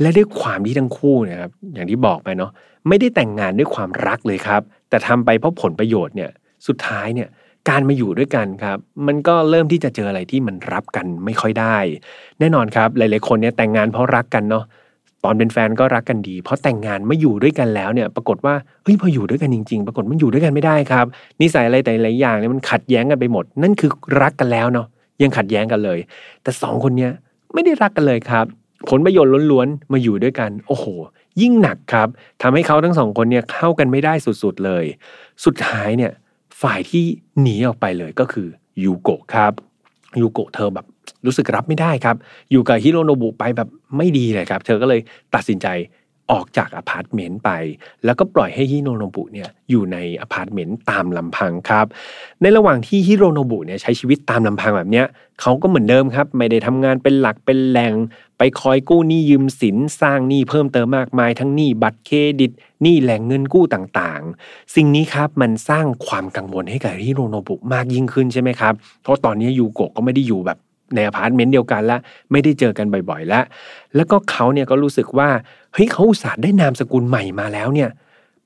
[0.00, 2.50] และด้วยความที่ทั้งคู่นะครับอย่างที่บอกไปเนาะ
[2.88, 6.30] ไม่ได้แต่งงานด้วยความรักเลยครับ แต่ทำไปเพราะผลประโยชน์เนี่ย
[6.66, 7.28] สุดท้ายเนี่ย
[7.68, 11.76] การมาอยู่ด้วยกันครับ มันก็เริ่มที่จะเจออะไรที่มันรับกันไม่ค่อยได้
[12.40, 14.64] แน่นอนครับหลาย ๆ คนเนี่ยแต่งงานเพราะรักกันเนาะ
[15.24, 21.06] ตอนเป็นแฟนก็รักกันดีเพราะแต่งงานไม่อยู่ด้วยกันแล้วเนี่ย ปรากฏว่าเฮ้ยพออยู่ด้วยกันจริง ๆ ปรากฏมันอยู่ด้วยกันไม่ได้ครับ
[21.40, 23.90] นิสัยอะไรแต่หลายอย่างเนี่ยมันขัดแย้งกันไปหมด นั่นคือ
[24.22, 24.86] รักกันแล้วเนาะ
[25.22, 25.98] ยังขัดแย้งกันเลย
[26.42, 27.12] แต่สองคนเนี้ย
[27.54, 28.44] ไม่ได้รักกันเลยครับ
[28.90, 30.86] ผลประโยชน์ล้วนๆมาอยู่ด้วยกัน โอ้โห
[31.42, 32.08] ยิ่งหนักครับ
[32.42, 34.84] ทำให้เขาทั้งสองคนเนี่ยเข้ากันไม่ได้สุดๆเลย
[35.44, 36.12] สุดท้ายเนี่ย
[36.62, 37.04] ฝ่ายที่
[37.40, 38.48] หนีออกไปเลยก็คือ
[38.84, 39.52] ยูโกะครับ
[40.20, 40.86] ยูโกะเธอแบบ
[41.26, 42.16] รู้สึกรับไม่ได้ครับ
[42.50, 45.00] อยู่กับฮิโรโนบุไปแบบไม่ดีเลยครับ เธอก็เลย
[45.34, 45.68] ตัดสินใจ
[46.32, 47.50] ออกจากอพาร์ตเมนต์ไป
[48.04, 51.86] แล้วก็ปล่อยให้ฮิโรโนบุเนี่ยอยู่ในอพาร์ตเมนต์ตามลำพังครับ
[52.42, 55.06] ในระหว่างที่ฮิโรโนบุเนี่ยใช้ชีวิตตามลำพังแบบเนี้ย
[55.40, 57.94] เขาก็เหมือนเดิมครับ ไม่ได้ทำงานเป็นหลักเป็นแหล่ง
[58.38, 62.50] ไปคอยกู้หนี้ยืมสินสร้างหนี้เพิ่มเติมมากมายทั้งหนี้บัตรเครดิต
[62.82, 70.58] หนี้แหล่งเงินกู้ต่างๆ สิ่งนี้ครับมันสร้างความกังวลให้กับฮิโรโนบุมากยิ่งขึ้นใช่ไหมครับ เพราะตอนนี้ยูโกะก็ไม่ได้อยู่แบบ
[70.94, 71.98] ในอพาร์ตเมนต์เดียวกันละ
[72.32, 73.44] ไม่ได้เจอกันบ่อยๆแล้ว
[73.96, 75.28] แล้วก็เขาเนี่ยก็รู้สึกว่า
[75.74, 77.90] เฮ้ยเขาอุตส่าห์ได้นามสกุลใหม่มาแล้วเนี่ย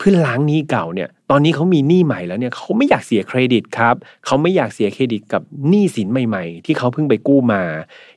[0.00, 3.94] เพื่อล้างหนี้เก่าเนี่ยตอนนี้เขามีหนี้ใหม่แล้วเนี่ยเขาไม่อยากเสียเครดิตครับ
[4.26, 7.62] เขาไม่อยากเสียเครดิตกับหนี้สินใหม่ ๆ ที่เขาเพิ่งไปกู้มา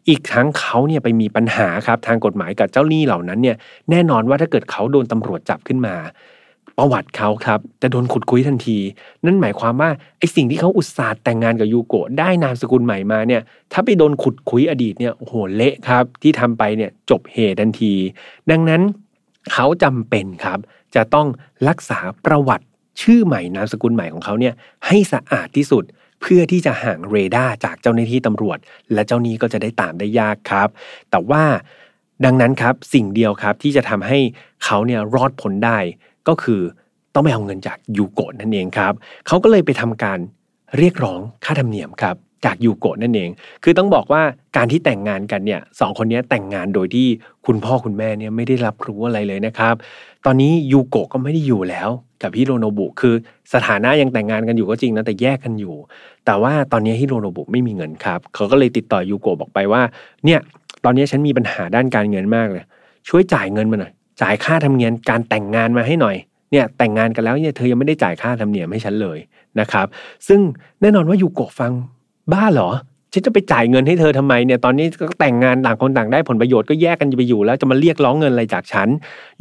[0.08, 3.58] อีกทั้งเขาเนี่ยไปมีปัญหาครับทางกฎหมายกับเจ้าหนี้เหล่านั้นเนี่ย
[3.90, 5.96] แน่นอนว่าถ้าเกิดเขาโดนตำรวจจับขึ้นมา
[6.78, 8.78] ประวัติเขาครับจะโดนขุดคุยทันที
[9.26, 13.42] นั่นหมายความว่าไอ้สิ่งที่เขาอุตส่าห์แต่งงานกับยูโกะได้นามสกุลใหม่มาเนี่ย
[13.74, 17.94] ถ้าไปโดนขุดคุยอดีตเนี่ยโอ้โหเละครับที่ทำไปเนี่ยจบเหตุทันที
[18.52, 18.82] ดังนั้น
[19.52, 20.60] เขาจำเป็นครับ
[20.96, 21.28] จะต้อง
[21.70, 22.66] รักษาประวัติ
[23.02, 24.54] ชื่อใหม่นามสกุลใหม่ของเขาเนี่ย
[24.88, 25.84] ให้สะอาดที่สุด
[26.22, 28.58] เพื่อที่จะห่างเรดาร์จากเจ้าหน้าที่ตำรวจ
[28.94, 30.70] และเจ้าหนี้ก็จะได้ตามได้ยากครับ
[31.12, 31.44] แต่ว่า
[32.26, 34.20] ดังนั้นครับสิ่งเดียวครับที่จะทำให้
[34.64, 35.78] เขาเนี่ยรอดพ้นได้
[36.28, 36.62] ก็คือ
[37.14, 38.94] ต้องไปเอาเงินจากยูโกะนั่นเองครับ
[39.28, 40.20] เขาก็เลยไปทำการ
[40.78, 43.30] เรียกร้องค่าธรรมเนียมครับจากยูโกะนั่นเอง
[43.64, 44.22] คือต้องบอกว่า
[44.58, 47.08] การที่แต่งงานกันเนี่ยสองคนนี้แต่งงานโดยที่
[47.46, 49.76] คุณพ่อคุณแม่เนี่ยไม่ได้รับรู้อะไรเลยนะครับ
[50.26, 51.90] ตอนนี้ยูโกะก็ไม่ได้อยู่แล้ว
[52.22, 53.16] กับฮิโรโนบุคือ
[53.54, 55.76] สถานะยังแต่งงานกันอยู่ก็จริงนะแต่แยกกันอยู่
[56.26, 59.82] แต่ว่าตอนนี้ฮิโรโนบุไม่มีเงินครับ เขาก็เลยติดต่อยูโกะบอกไปว่า
[60.26, 60.40] เนี่ย
[60.86, 62.64] ตอนนี้ฉันมีปัญหาด้านการเงินมากเลย
[63.10, 66.16] ช่วยจ่ายเงินมาหน่อยจ่ายค่าธรรมเนียมการแต่งงานมาให้หน่อย
[66.52, 69.20] เนี่ยแต่งงานกันแล้วเนี่ยเธอยังไม่ได้จ่ายค่าธรรมเนียมให้ฉันเลย
[69.60, 69.88] นะครับ
[70.28, 70.40] ซึ่ง
[70.82, 71.72] แน่นอนว่ายูโกะฟัง
[72.34, 72.70] บ้าเหรอ
[73.14, 78.88] ฉันจะไปจ่ายเงินให้เธอทำไมเนี่ยตอนนี้ก็แต่งงานต่างคนต่างได้ผลประโยชน์ก็แยกกันไปอยู่แล้วจะมาเรียกร้องเงินอะไรจากฉัน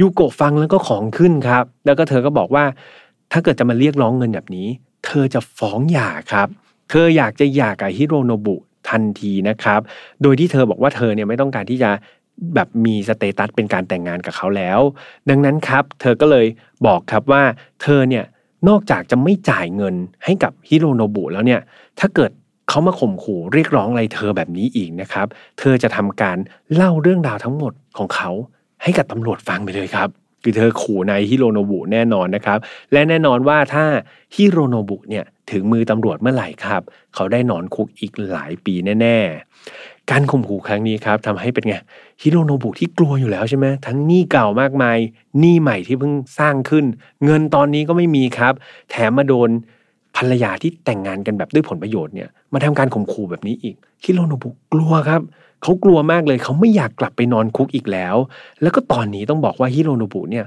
[0.00, 2.64] ยูโกะฟังแล้วก็ของขึ้นครับ แล้วก็เธอก็บอกว่า
[3.32, 4.66] ถ้าเกิดจะมาเรียกร้องเงินแบบนี้
[5.06, 6.48] เธอจะฟ้องหย่าครับ
[6.90, 8.56] เธออยากจะหย่ากับฮิโรโนบุ
[8.88, 9.80] ทันทีนะครับ
[10.22, 11.90] โดยที่เธอบอกว่าเธอเนี่ยไม่ต้องการที่จะ
[12.54, 14.80] แบบมีสเตตัสเป็นการแต่งงานกับเขาแล้ว
[15.28, 16.46] ดังนั้นครับเธอก็เลย
[16.86, 17.42] บอกครับว่า
[17.82, 18.24] เธอเนี่ย
[18.68, 21.60] นอกจากจะไม่จ่ายเงินให้กับฮิโรโนบุแล้วเนี่ย
[22.00, 22.30] ถ้าเกิด
[22.72, 25.26] เขามาข่มขู่เรียกร้องอะไรเธอแบบนี้อีกนะครับ
[25.58, 26.36] เธอจะทำการ
[26.74, 28.30] เล่าเรื่องราวทั้งหมดของเขา
[28.82, 30.08] ให้กับตำรวจฟังไปเลยครับ
[30.42, 32.58] คือเธอขู่นายฮิโรโนบุแน่นอนนะครับ
[32.92, 33.84] และแน่นอนว่าถ้า
[34.34, 36.82] ฮิโรโนบุเนี่ยถึงมือตำรวจเมื่อไหร่ครับ
[37.14, 39.18] เขาได้นอนคุกอีกหลายปีแน่
[39.64, 41.74] ๆ การข่มขู่ครั้งนี้ครับทำให้เป็นไง
[42.22, 44.98] ฮิโรโนบุที่กลัวอยู่แล้วใช่ไหมทั้งหนี้เก่ามากมาย
[45.38, 46.84] หนี้ใหม่ที่เพิ่งสร้างขึ้น
[47.24, 48.54] เงินตอนนี้ก็ไม่มีครับ
[48.90, 49.48] แถมมาโดน
[50.16, 55.20] ภรรยาที่แต่งงานกันแบบด้วยผลประโยชน์เนี่ย มาทำการข่มขู่แบบนี้อีกฮิโรโนบุกลัวครับ
[55.62, 58.16] เขากลัวมากเลยเขาไม่อยากกลับไปนอนคุกอีกแล้ว
[58.62, 60.44] แล้วก็ตอนนี้ต้องบอกว่าฮิโรโนบุเนี่ย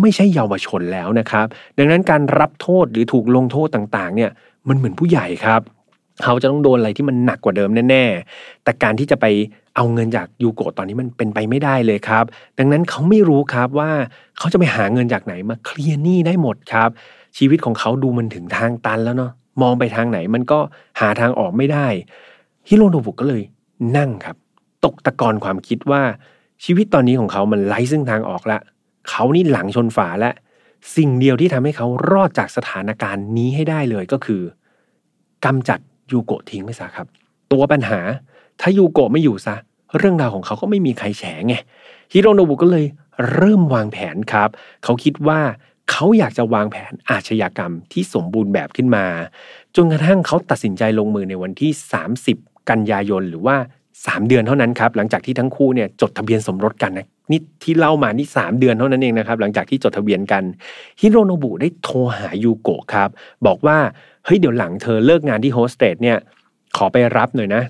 [0.00, 1.46] ไม่ใช่เยาวชนแล้วนะครับ
[1.78, 4.30] ดังนั้นการรับโทษหรือถูกลงโทษต่างๆ เนี่ย
[4.68, 5.60] มันเหมือนผู้ใหญ่ครับ
[6.22, 9.26] เขาจะต้องโดนอะไรที่มันหนักกว่าเดิมแน่ๆ แต่การที่จะไป
[9.76, 12.24] เอาเงินจากยูโกตอนนี้มันเป็นไปไม่ได้เลยครับ
[12.58, 13.90] ดังนั้นเขาไม่รู้ครับว่า
[14.38, 16.90] เขาจะไปหาเงินจากไหนมาเคลียร์หนี้ได้หมดครับ
[17.38, 20.58] ชีวิตของเขาดูมันถึงทางตันแล้วเนาะ มองไปทางไหนมันก็
[21.00, 21.86] หาทางออกไม่ได้
[22.68, 23.42] ฮิโรโนบุก็เลย
[23.96, 24.36] นั่งครับ
[24.84, 26.02] ตกตะกอนความคิดว่า
[26.64, 28.58] ชีวิตตอนนี้ของเขามันไร้ซึ่งทางออกละ
[29.08, 30.30] เขานี่หลังชนฝาและ
[30.96, 34.42] สิ่งเดียวที่ทำให้เขารอดจากสถานการณ์นี้ให้ได้เลยก็คือ
[35.44, 35.78] กำจัด
[36.12, 37.06] ยูโกะทิ้งไปซะครับ
[37.52, 38.00] ตัวปัญหา
[38.60, 39.54] ถ้ายูโกะไม่อยู่ซะ
[39.98, 41.54] เรื่องราวของเขาก็ไม่มีใครแฉไง
[42.12, 42.86] ฮิโรโนบุก็เลย
[43.34, 44.48] เริ่มวางแผนครับ
[44.84, 45.40] เขาคิดว่า
[45.90, 49.06] เขาอยากจะวางแผนอาชญากรรมที่สมบูรณ์แบบขึ้นมา
[49.76, 51.70] จนกระทั่งเขาตัดสินใจลงมือในวันที่
[52.20, 53.56] 30 กันยายนหรือว่า
[53.92, 60.42] 3 เดือนเท่านั้นครับ หลังจากที่ทั้งคู่เนี่ยจดทะเบียนสมรสกันนะนี่ที่เล่ามานี่3เดือนเท่านั้นเองนะครับ หลังจากที่จดทะเบียนกัน
[61.00, 63.08] ฮิโรโนบุได้โทรหายูโกะครับ
[63.46, 63.78] บอกว่า
[64.24, 66.18] เฮ้ยเดี๋ยวหลังเธอเลิกงานที่โฮสเตสเนี่ย
[66.76, 67.62] ขอไปรับหน่อยนะ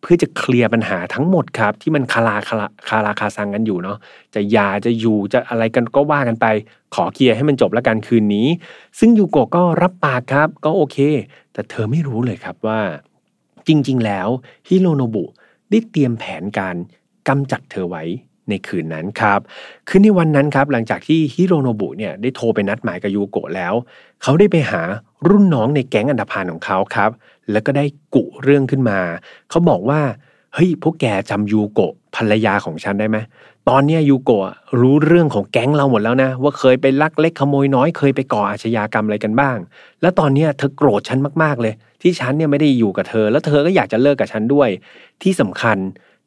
[0.00, 3.98] เพื่อจะเคลียร์ปัญหาทั้งหมดครับ ที่มันคาราคาราคาราคาซังกันอยู่เนาะ
[4.34, 6.46] จะหย่าจะอยู่จะอะไรกันก็ว่ากันไป
[6.94, 8.46] ขอเคลียร์ให้มันจบแล้วกันคืนนี้
[8.98, 10.98] ซึ่งยูโกะก็รับปากครับก็โอเค
[11.52, 12.80] แต่เธอไม่รู้เลยครับว่า
[13.68, 14.28] จริง ๆ แล้ว
[14.68, 15.24] ฮิโรโนบุ
[15.70, 16.76] ได้เตรียมแผนการ
[17.28, 18.04] กำจัดเธอไว้
[18.50, 19.40] ในคืนนั้นครับ
[19.88, 23.74] คืนในวันนั้นครับหลังจากที่ฮิโรโนบุเนี่ยได้โทรไปนัดหมายกับยูโกะแล้ว
[24.22, 24.82] เขาได้ไปหา
[25.28, 27.10] รุ่นน้องในแก๊งอันดพานของเขาครับ
[27.50, 27.84] แล้วก็ได้
[28.14, 28.98] กุเรื่องขึ้นมา
[29.50, 30.00] เขาบอกว่า
[30.54, 33.18] เฮ้ยพวกแกจำยูโกะภรรยาของฉันได้ไหม
[33.68, 34.42] ตอนนี้ยูโกะ
[34.80, 39.56] รู้เรื่องของแก๊งเราหมดแล้วนะ ว่าเคยไปลักเล็กขโมยน้อยเคยไปก่ออาชญากรรมอะไรกันบ้าง
[40.02, 44.68] แล้วตอนนี้เธอโกรธฉันมากๆเลย ที่ฉันเนี่ยไม่ได้อยู่กับเธอ แล้วเธอก็อยากจะเลิกกับฉันด้วย
[45.22, 45.78] ที่สำคัญ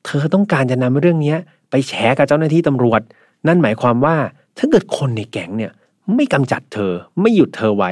[0.05, 1.35] เธอต้องการจะนำเรื่องนี้
[1.73, 3.01] ไปแฉกับเจ้าหน้าที่ตำรวจ
[3.47, 4.15] นั่นหมายความว่า
[4.57, 5.71] ถ้าเกิดคนในแก๊งเนี่ย
[6.15, 7.91] ไม่กำจัดเธอไม่หยุดเธอไว้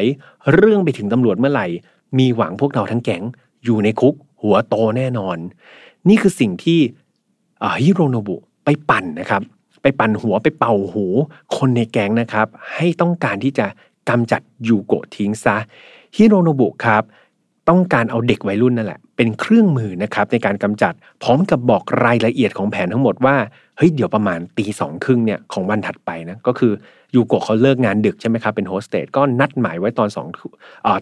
[0.54, 1.68] เรื่องไปถึงตำรวจเมื่อไหร่
[2.18, 3.24] มีหวังพวกเราทั้งแก๊ง
[3.64, 5.38] อยู่ในคุก หัวโตแน่นอน
[6.10, 6.80] นี่คือสิ่งที่
[7.82, 9.42] ฮิโรโนบุไปปั่นนะครับ
[9.82, 11.06] ไปปั่นหัวไปเป่าหู
[11.58, 13.66] คนในแก๊งนะครับ ให้ต้องการที่จะ
[14.10, 15.58] กำจัดยูโกะทิ้งซะ
[16.16, 17.04] ฮิโรโนบุครับ
[17.70, 23.36] ต้องการเอาเด็กวัยรุ่นนั่นแหละ เป็นเครื่องมือนะครับในการกำจัด พร้อมกับบอกรายละเอียดของแผนทั้งหมดว่า
[23.82, 26.72] เฮ้ยเดี๋ยวประมาณตีสองครึ่งเนี่ยของวันถัดไปนะก็คือ
[27.16, 30.28] ยูโกะเขาเลิกงานดึกใช่ไหมครับเป็นโฮสเตสก็นัดหมายไว้ตอนสอง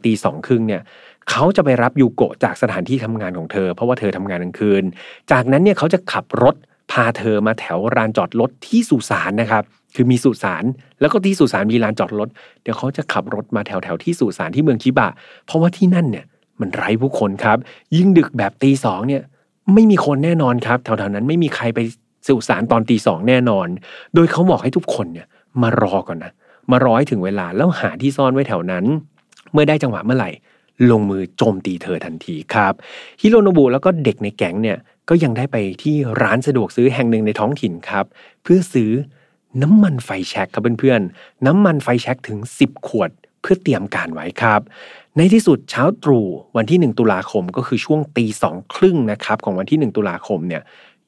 [0.06, 0.82] ตีสองครึ่งเนี่ย
[1.30, 4.84] เขาจะไปรับยูโกะจากสถานที่ทำงานของเธอ เพราะว่าเธอทำงานกลางคืน
[5.32, 6.56] จากนั้นเนี่ยเขาจะขับรถ
[6.92, 9.64] พาเธอมาแถวลานจอดรถที่สุสานนะครับ
[9.96, 10.64] คือมีสุสาน
[11.00, 12.30] แล้วก็ที่สุสานมีลานจอดรถ
[12.62, 15.10] เดี๋ยวเขาจะขับรถมาแถวแถวที่สุสานที่เมืองชิบะ
[15.46, 16.26] เพราะว่าที่นั่นเนี่ย
[16.60, 17.58] มันไร้ผู้คนครับ
[17.96, 19.24] ยิ่งดึกแบบตีสองเนี่ย
[19.74, 21.80] ไม่มีคนแน่นอนครับแถวๆนั้นไม่มีใครไป
[22.28, 23.68] สุสานตอนตีสองแน่นอน
[24.16, 25.28] โดยเขาบอกให้ทุกคนเนี่ย
[25.62, 26.32] มารอก่อนนะ
[26.72, 28.86] มารอให้ถึงเวลาแล้วหาที่ซ่อนไว้แถวนั้น
[29.52, 30.32] เมื่อได้จังหวะเมื่อไหร่
[30.92, 32.74] ลงมือโจมตีเธอทันทีครับ
[33.22, 34.78] ฮิโรโนบุแล้วก็เด็กในแก๊งเนี่ย
[35.10, 38.06] ก็ยังได้ไปที่ร้านสะดวกซื้อแห่งหนึ่งในท้องถิ่นครับ
[38.44, 38.92] เพื่อซื้อ
[39.62, 43.10] น้ำมันไฟแช็กครับเพื่อนๆ น้ำมันไฟแช็กถึง 10 ขวด
[43.42, 44.62] เพื่อเตรียมการไว้ครับ
[45.18, 46.28] ในที่สุดเช้าตรู่
[46.58, 50.62] วันที่ 1 ตุลาคมก็คือช่วงตีสองครึ่งนะครับของวันที่ 1 ตุลาคมเนี่ย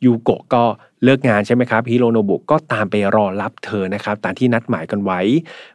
[0.06, 0.64] ยูโกะก็
[1.04, 5.20] เลิกงานใช่ไหมครับฮิโรโนบุก็ตามไปรอรับเธอนะครับตามที่นัดหมายกันไว้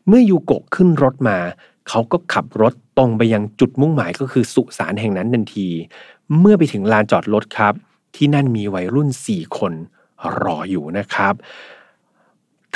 [0.09, 1.39] เมื่อยูโกะขึ้นรถมา
[1.89, 5.69] เขาก็ขับรถตรงไปยังจุดมุ่งหมายก็คือสุสานแห่งนั้นทันที
[6.41, 7.75] เมื่อไปถึงลานจอดรถครับ
[8.17, 9.73] ที่นั่นมีวัยรุ่น 4 คน
[10.43, 11.35] รออยู่นะครับ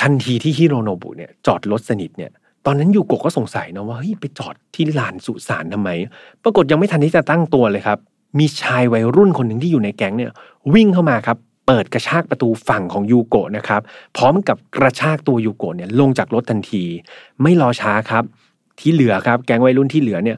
[0.01, 2.31] ทันทีที่ฮิโรโนบุเนี่ยจอดรถสนิทเนี่ย
[2.65, 5.89] ตอนนั้นยูโกะก็สงสัยนะว่าเฮ้ยไปจอดที่ลานสุสานทำไม
[6.43, 7.99] ปรากฏยังไม่ทันที่จะตั้งตัวเลยครับ
[8.39, 10.31] มีชายวัยรุ่นคนหนึ่งที่อยู่ในแก๊งเนี่ย
[10.73, 13.81] วิ่งเข้ามาครับเปิดกระชากประตูฝั่งของยูโกะนะครับ
[14.17, 16.83] พร้อมกับกระชากตัวยูโกะเนี่ยลงจากรถทันที
[17.41, 18.23] ไม่รอช้าครับ
[18.79, 20.37] ที่เหลือครับ แก๊งวัยรุ่นที่เหลือเนี่ย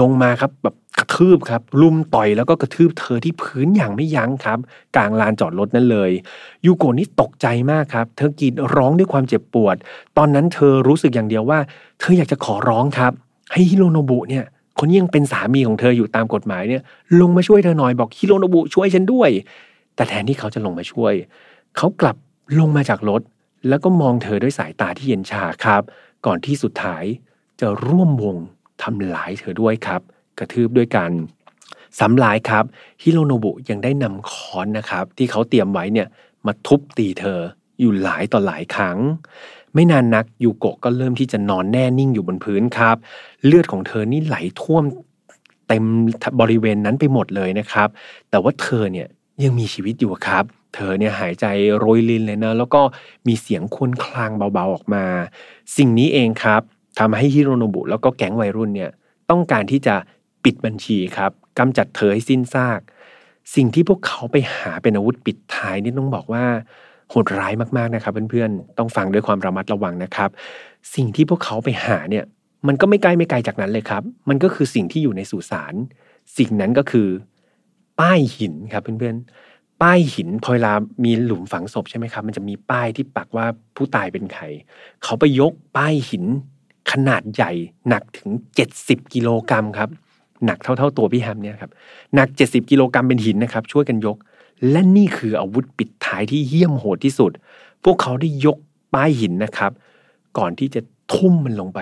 [0.00, 4.58] ลงมาครับแบบกระทืบครับลุมต่อยแล้วก็กระทืบเธอที่พื้นอย่างไม่ยั้งครับ
[4.96, 6.10] กลางลานจอดรถนั่นเลย
[6.66, 9.76] ยูโกะนี่ตกใจมากครับ เธอกรีดร้องด้วยความเจ็บปวด
[10.16, 11.58] ตอนนั้นเธอรู้สึกอย่างเดียวว่า
[12.00, 13.12] เธออยากจะขอร้องครับ
[13.52, 14.44] ให้ฮิโรโนบุเนี่ย
[14.78, 16.82] คนยังเป็นสามีของเธออยู่ตามกฎหมายเนี่ย
[17.20, 19.30] ลงมาช่วยเธอหน่อยบอกฮิโรโนบุช่วยฉันด้วย
[19.94, 21.14] แต่แทนที่เขาจะลงมาช่วย
[21.76, 22.16] เขากลับ
[22.60, 23.22] ลงมาจากรถ
[23.68, 25.82] แล้วก็มองเธอด้วยสายตาที่เย็นชาครับ
[26.26, 27.04] ก่อนที่สุดท้าย
[27.60, 28.36] จะร่วมวง
[28.82, 30.00] ทำลายเธอด้วยครับ
[30.38, 31.10] กระทืบด้วยกัน
[32.00, 32.64] สำลายครับ
[33.02, 36.08] ฮิโรโนบุยังได้นำค้อนนะครับ ที่เขาเตรียมไว้เนี่ย
[36.46, 37.40] มาทุบตีเธอ
[37.80, 38.98] อยู่หลายต่อหลายครั้ง
[39.78, 42.96] ไม่นานนักยูโกะก็เริ่มที่จะนอนแน่นิ่งอยู่บนพื้นครับ
[43.46, 44.84] เลือดของเธอนี่ไหลท่วม
[45.68, 45.84] เต็ม
[46.40, 47.88] บริเวณนั้นไปหมดเลยนะครับ
[48.30, 49.06] แต่ว่าเธอเนี่ย
[49.44, 51.46] ยังมีชีวิตอยู่ครับ เธอเนี่ยหายใจ
[51.78, 52.80] โรยลินเลยนะแล้วก็
[53.26, 55.04] มีเสียงควนคลางเบาๆออกมา
[55.76, 56.62] สิ่งนี้เองครับ
[56.98, 58.90] ทำให้ฮิโรโนบุแล้วก็แก๊งวัยรุ่นเนี่ย
[59.30, 59.94] ต้องการที่จะ
[60.44, 62.80] ปิปิดบัญชีครับกำจัดเธอให้สิ้นซาก
[63.54, 66.44] สิ่งที่พวกเขาไปหาเป็นอาวุธปิดท้ายนี่ต้องบอกว่า
[67.10, 70.30] โหดร้ายมากๆนะครับเพื่อนๆต้องฟังด้วยความระมัดระวังนะครับ
[70.94, 72.24] สิ่งที่พวกเขาไปหาเนี่ย
[72.68, 75.74] มันก็ไม่ไกลไม่ไกลจากนั้นเลยครับ มันก็คือสิ่งที่อยู่ในสุสาน
[76.38, 77.08] สิ่งนั้นก็คือ
[78.00, 80.72] ป้ายหินครับเพื่อนๆป้ายหินพอเวลา
[81.04, 84.42] มีหลุมฝังศพใช่ไหมครับ มันจะมีป้ายที่ปักว่าผู้ตายเป็นใคร
[85.04, 86.24] เขาไปยกป้ายหิน
[86.90, 87.52] ขนาดใหญ่
[87.88, 88.28] หนักถึง
[88.72, 89.90] 70 กิโลกรัมครับ
[90.44, 91.70] หนักเท่า ๆ ตัวพี่แฮมเนี่ยครับ
[92.14, 94.16] หนัก 70 กิโลกรัมเป็นหินนะครับ ช่วยกันยก
[94.70, 97.32] และนี่คืออาวุธปิดท้ายที่เยี่ยมโหดที่สุด
[97.84, 98.56] พวกเขาได้ยก
[98.94, 99.72] ป้ายหินนะครับ
[100.38, 100.80] ก่อนที่จะ
[101.14, 101.80] ทุ่มมันลงไป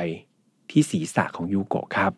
[0.71, 2.12] ที่ศีรษะของยูโกะครับ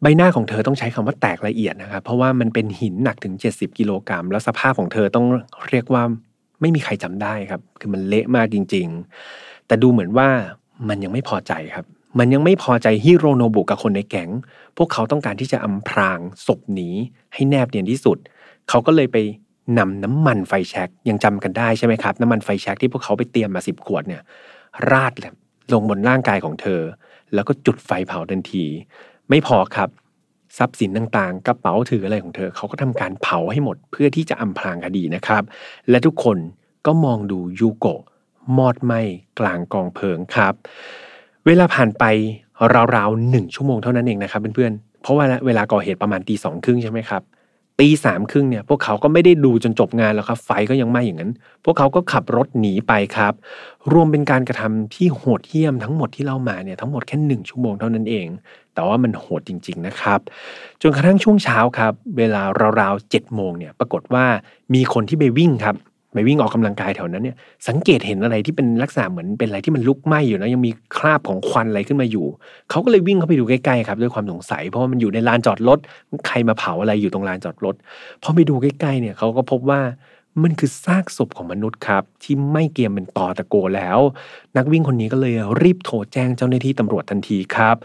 [0.00, 5.26] ใบหน้าของเธอต้องใช้คำว่าแตกละเอียดนะครับ เพราะว่ามันเป็นหินหนักถึง 70 กิโลกรัม แล้วสภาพของเธอต้อง
[5.70, 6.02] เรียกว่า
[6.60, 8.86] ไม่มีใครจำได้ครับ คือมันเละมากจริง
[9.26, 10.28] ๆ แต่ดูเหมือนว่า
[10.88, 11.84] มันยังไม่พอใจครับ
[12.18, 14.30] มันยังไม่พอใจฮิโรโนบุกับคนในแก๊ง
[14.76, 16.88] พวกเขาต้องการที่จะอำพรางศพหนี
[17.34, 18.18] ให้แนบเนียนที่สุด
[18.68, 19.16] เขาก็เลยไป
[19.78, 24.22] นำน้ำมันไฟแช็กยังจำกันได้ใช่ไหมครับ น้ำมันไฟแช็กที่พวกเขาไปเตรียมมาสิบขวดเนี่ย
[24.90, 25.26] ราดล
[25.72, 26.80] ลงบนร่างกายของเธอ
[27.34, 28.64] แล้วก็จุดไฟเผาทันที
[29.30, 29.88] ไม่พอครับ
[30.58, 35.42] ทรัพย์สินต่างๆ กระเป๋าถืออะไรของเธอ เขาก็ทำการเผาให้หมดเพื่อที่จะอำพรางคดีนะครับ
[35.90, 36.38] และทุกคน
[36.86, 38.00] ก็มองดูยูโกะ
[38.58, 38.94] มอดไหม
[39.38, 40.54] กลางกองเพลิงครับ
[41.46, 42.04] เวลาผ่านไป
[42.96, 47.22] ราวๆหนึ่งชั่วโมงเท่านั้นเองนะครับเพื่อนๆเพราะว่าเวลาก่อเหตุประมาณตีสองครึ่งใช่ไหมครับ
[47.80, 51.32] ตีสามครึ่งเนี่ยพวกเขาก็ไม่ได้ดูจนจบงานแล้วครับ ไฟก็ยังไหม้อย่างนั้น
[51.64, 53.32] พวกเขาก็ขับรถหนีไปครับ
[53.92, 58.26] รวมเป็นการกระทำที่โหดเหี้ยมทั้งหมดที่เล่ามาเนี่ยทั้งหมดแค่หนึ่งชั่วโมงเท่านั้นเอง
[58.74, 60.20] แต่ว่ามันโหดจริง ๆนะครับ
[60.82, 62.42] จนกระทั่งช่วงเช้าครับ เวลา
[62.80, 64.24] ราวๆเจ็ดโมงเนี่ยปรากฏว่า
[64.74, 65.76] มีคนที่ไปวิ่งครับ
[66.14, 67.36] ไปวิ่งออกกำลังกายแถวนั้นเนี่ย
[67.68, 72.26] สังเกตเห็นอะไรที่เป็นลักษณะเหมือนเป็นอะไรที่มันลุกไหม้อยู่นะยังมีคราบของควันอะไรขึ้นมาอยู่
[72.70, 75.78] เขาก็เลยวิ่งเข้าไปดูใกล้ๆครับด้วยความสงสัย เพราะว่ามันอยู่ในลานจอดรถ
[76.26, 77.74] ใครมาเผาอะไรอยู่ตรงลานจอดรถ
[78.22, 79.80] พอไปดูใกล้ๆเนี่ยเขาก็พบว่า
[80.42, 83.98] มันคือซากศพของมนุษย์ครับ ที่ไม่เกียมเป็นตอตะโกแล้ว
[84.56, 87.76] นักวิ่งคนนี้ก็เลยรีบโทรแจ้งเจ้าหน้าที่ตำรวจทันทีครับ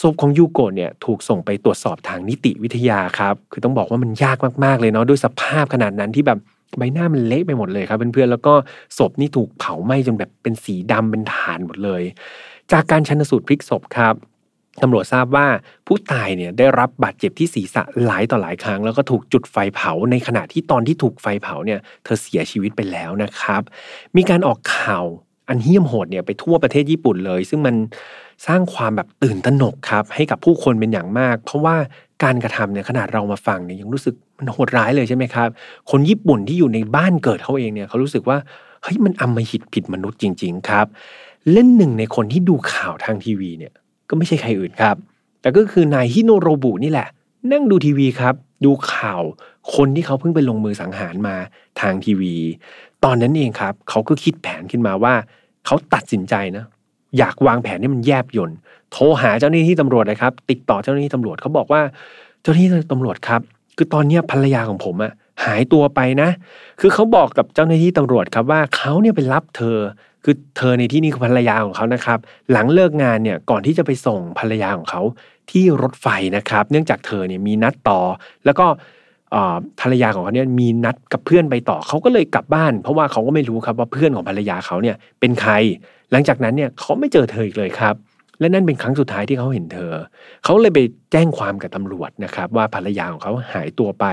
[0.00, 6.38] ศพของยูโกะเนี่ยถูกส่งไปตรวจสอบทางนิติวิทยาครับ คือต้องบอกว่ามันยากมากๆเลยเนาะด้วยสภาพขนาดนั้นที่แบบ
[6.78, 8.54] ใบหน้ามันเละไปหมดเลยครับเพื่อนๆแล้วก็
[8.98, 12.02] ศพนี่ถูกเผาไหม้จนแบบเป็นสีดำเป็นฐานหมดเลย
[12.72, 14.14] จากการชันสูตรพลิกศพครับ
[14.82, 15.46] ตำรวจทราบว่า
[15.86, 23.62] ผู้ตายเนี่ยได้รับบาดเจ็บที่ศีรษะหลายต่อหลายครั้ง แล้วก็ถูกจุดไฟเผาในขณะที่ตอนที่ถูกไฟเผาเนี่ยเธอเสียชีวิตไปแล้วนะครับ
[24.16, 25.04] มีการออกข่าว
[25.48, 27.74] อันเหี้ยมโหดเนี่ยไปทั่วประเทศญี่ปุ่นเลย ซึ่งมัน
[28.46, 31.76] สร้างความแบบตื่นตระหนกครับ ให้กับผู้คนเป็นอย่างมาก เพราะว่า
[32.24, 35.48] การกระทำเนี่ยขนาดเรามาฟังเนี่ยยังรู้สึกมันโหดร้ายเลยใช่ไหมครับ
[35.90, 38.38] คนญี่ปุ่นที่อยู่ในบ้านเกิดเขาเองเนี่ยเขารู้สึกว่า
[38.82, 40.86] เฮ้ยมันอำมหิตผิดมนุษย์จริง ๆ ครับ
[41.52, 43.72] เล่นหนึ่งในคนที่ดูข่าวทางทีวีเนี่ย
[44.08, 44.96] ก็ไม่ใช่ใครอื่นครับ
[45.40, 47.08] แต่ก็คือนายฮิโนโรบุนี่แหละ
[47.52, 49.22] นั่งดูทีวีครับ ดูข่าว
[49.74, 51.36] คนที่เขาเพิ่งไปลงมือสังหารมา
[51.80, 52.34] ทางทีวี
[53.04, 55.14] ตอนนั้นเองครับเขาก็คิดแผนขึ้นมาว่า
[55.66, 56.64] เขาตัดสินใจนะ
[57.18, 58.50] อยากวางแผนให้มันแยบยน
[58.92, 61.80] โทรหาเจ้าหน้าที่ตำรวจเลยครับ ติดต่อเจ้าหน้าที่ตำรวจเขาบอกว่า
[62.42, 63.40] เจ้าหน้าที่ตำรวจครับ
[63.76, 65.12] คือตอนนี้ภรรยาของผมอะ
[65.44, 66.30] หายตัวไปนะ
[66.80, 69.78] คือเขาบอกกับเจ้าหน้าที่ตำรวจครับว่าเขาเนี่ยไปรับเธอ
[70.24, 72.18] คือเธอในที่นี้คือภรรยาของเขานะครับ
[72.52, 75.02] หลังเลิกงานเนี่ยก่อนที่จะไปส่งภรรยาของเขา
[75.50, 76.06] ที่รถไฟ
[76.36, 78.00] นะครับ เนื่องจากเธอเนี่ยมีนัดต่อ
[78.44, 78.66] แล้วก็
[79.80, 85.52] ภรรยาของเขาเนี่ยมีนัดกับเพื่อนไปต่อเขาก็เลยกลับบ้าน เพราะว่าเขาก็ไม่รู้ครับว่าเพื่อนของภรรยาเขาเนี่ยเป็นใคร
[86.12, 87.96] หลังจากนั้นเนี่ยเขาไม่เจอเธออีกเลยครับ
[88.40, 89.92] และนั่นเป็นครั้งสุดท้ายที่เขาเห็นเธอ
[90.44, 90.80] เขาเลยไป
[91.12, 94.06] แจ้งความกับตำรวจนะครับว่าภรรยาของเขาหายตัวไป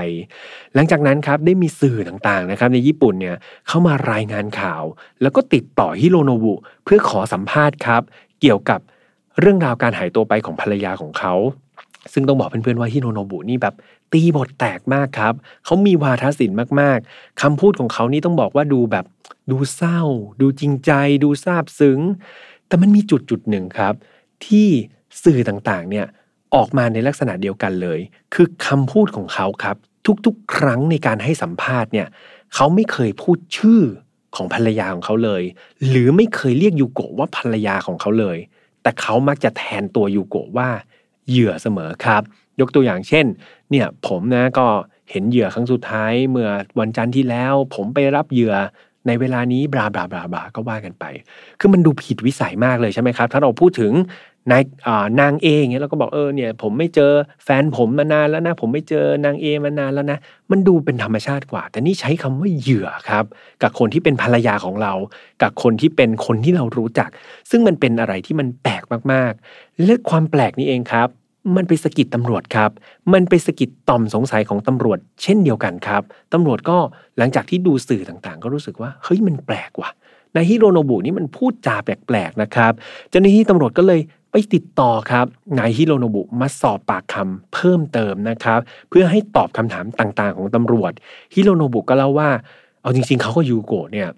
[0.74, 3.36] หลังจากนั้นครับได้มีสื่อต่างๆนะครับในญี่ปุ่นเนี่ย
[3.68, 4.82] เข้ามารายงานข่าว
[5.22, 8.02] แล้วก็ติดต่อฮิโรโนบุเพื่อขอสัมภาษณ์ครับ
[8.40, 8.80] เกี่ยวกับ
[9.40, 11.34] เรื่องราวการหายตัวไปของภรรยาของเขา
[12.12, 13.74] ซึ่งต้องบอกเพื่อนๆว่าฮิโรโนบุนี่แบบ
[14.12, 19.04] ตีบทแตกมากครับ เขามีวาทศิลป์มากๆ คำพูดของเขานี่ต้องบอกว่าดูแบบ
[19.50, 20.00] ดูเศร้า
[20.40, 20.90] ดูจริงใจ
[21.24, 22.00] ดูซาบซึ้ง
[22.66, 23.94] แต่มันมีจุดจุดหนึ่งครับ
[24.46, 24.68] ที่
[25.24, 26.06] สื่อต่างๆเนี่ย
[26.54, 28.00] ออกมาในลักษณะเดียวกันเลย
[28.34, 29.76] คือคำพูดของเขาครับ
[30.26, 32.08] ทุกๆ ครั้งในการให้สัมภาษณ์เนี่ย
[32.54, 33.80] เขาไม่เคยพูดชื่อ
[34.36, 35.42] ของภรรยาของเขาเลย
[35.88, 38.38] หรือไม่เคยเรียกยูโกะว่าภรรยาของเขาเลย
[38.82, 40.68] แต่เขามักจะแทนตัวยูโกะว่า
[41.28, 42.22] เหยื่อเสมอครับ
[42.60, 43.26] ยกตัวอย่างเช่น
[43.70, 44.66] เนี่ยผมนะก็
[45.10, 46.48] เห็นเหยื่อครั้งสุดท้ายเมื่อ
[46.80, 48.54] วันจันทร์ที่แล้ว ผมไปรับเหยื่อ
[49.06, 51.04] ในเวลานี้บลาบลาบลาบลาก็ว่ากันไป
[51.60, 53.92] คือมันดูผิดวิสัยมากเลยใช่ไหมครับ ถ้าเราพูดถึง
[54.50, 54.62] นาย
[55.20, 57.12] นางเออย่างเงี้ยเราก็บอกเออเนี่ยผมไม่เจอ
[57.44, 60.18] แฟนผมมานานแล้วนะ ผมไม่เจอนางเอมานานแล้วนะ
[60.50, 63.24] มันดูเป็นธรรมชาติกว่า แต่นี่ใช้คำว่าเหยื่อครับ
[63.62, 64.92] กับคนที่เป็นภรรยาของเรา
[65.42, 67.10] กับคนที่เป็นคนที่เรารู้จัก
[67.50, 71.08] ซึ่งมันเป็นอะไรที่มันแปลกมากๆ และความแปลกนี้เองครับ
[71.56, 72.70] มันไปสะกิดตำรวจครับ
[73.12, 76.76] มันไปสะกิดต่อมสงสัยของตำรวจ เช่นเดียวกันครับตำรวจก็
[77.18, 79.90] หลังจากที่ดูสื่อต่างๆ ก็รู้สึกว่าเฮ้ยมันแปลกว่ะ
[80.36, 82.72] นายฮิโรโนบุนี่มันพูดจาแปลกๆนะครับ
[83.10, 85.26] เจ้าหน้าที่ตำรวจก็เลยไปติดต่อครับ
[85.58, 90.92] นายฮิโรโนบุมาสอบปากคำเพิ่มเติมนะครับ เพื่อให้ตอบคำถามต่างๆ ของตำรวจ
[91.34, 92.30] ฮิโรโนบุก็เล่าว่า
[92.82, 94.08] เอาจริง ๆเขากับยูโกะเนี่ย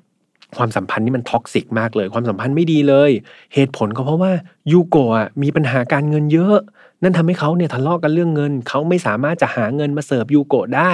[0.56, 3.10] ความสัมพันธ์นี่มัน toxic มากเลย ความสัมพันธ์ไม่ดีเลย
[3.54, 4.32] เหตุผลก็เพราะว่า
[4.72, 6.56] ยูโกะมีปัญหาการเงินเยอะ
[7.02, 10.92] นั่นทำให้เขาเนี่ยทะเลาะกันเรื่องเงิน เขาไม่สามารถจะหาเงินมาเสิร์ฟยูโกะได้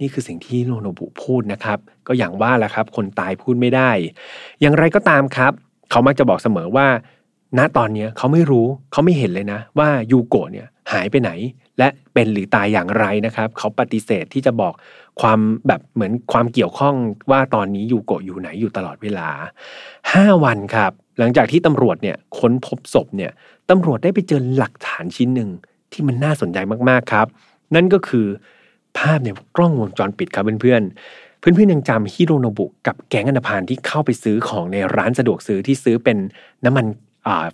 [0.00, 3.90] นี่คือสิ่งที่โนโนบุพูดนะครับ ก็อย่างว่าแหละครับ คนตายพูดไม่ได้
[4.60, 5.52] อย่างไรก็ตามครับ
[5.90, 6.86] เขามักจะบอกเสมอว่า
[7.58, 11.30] ณตอนนี้เขาไม่รู้เขาไม่เห็นเลยนะ ว่ายูโกะเนี่ย หายไปไหน
[11.78, 14.74] และเป็นหรือตายอย่างไรนะครับ เขาปฏิเสธที่จะบอก
[15.20, 16.94] ความแบบเหมือนความเกี่ยวข้อง
[17.30, 19.28] ว่าตอนนี้ยูโกะอยู่ไหนอยู่ตลอดเวลา
[19.86, 23.32] 5 วันครับ หลังจากที่ตำรวจเนี่ยค้นพบศพเนี่ย
[23.70, 25.50] ตำรวจได้ไปเจอหลักฐานชิ้นหนึ่ง
[25.92, 26.58] ที่มันน่าสนใจ
[26.88, 27.26] มากๆครับ
[27.74, 28.26] นั่นก็คือ
[28.98, 30.82] ภาพในกล้องวงจรปิดครับเพื่อน
[31.40, 36.18] เพื่อนๆยังจำฮิโรโนบุกับแก๊งอันธพาลที่เข้าไปซื้อของในร้านสะดวกซื้อที่ซื้อเป็น
[36.64, 36.86] น้ำมัน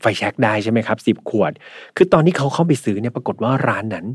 [0.00, 1.52] ไฟแช็กได้ใช่ไหมครับสิบขวด
[1.96, 4.06] คือตอนที่เขาเข้าไปซื้อเนี่ยปรากฏว่าร้านนั้น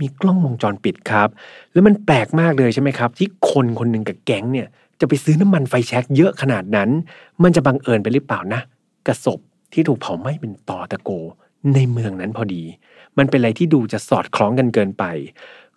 [0.00, 1.28] มีกล้องวงจรปิดครับ
[1.72, 4.68] แล้วมันแปลกมากเลยใช่ไหมครับ ที่คนคนหนึ่งกับแก๊งเนี่ย
[5.00, 6.90] จะไปซื้อน้ำมันไฟแช็กเยอะขนาดนั้น
[7.42, 8.60] มันจะบังเอิญไปหรือเปล่านะ
[9.06, 9.38] กระสบ
[9.72, 11.10] ที่ถูกเผาไหม้เป็นตอตะโก
[11.74, 12.62] ในเมืองนั้นพอดี
[13.18, 15.04] มันเป็นอะไรที่ดูจะสอดคล้องกันเกินไป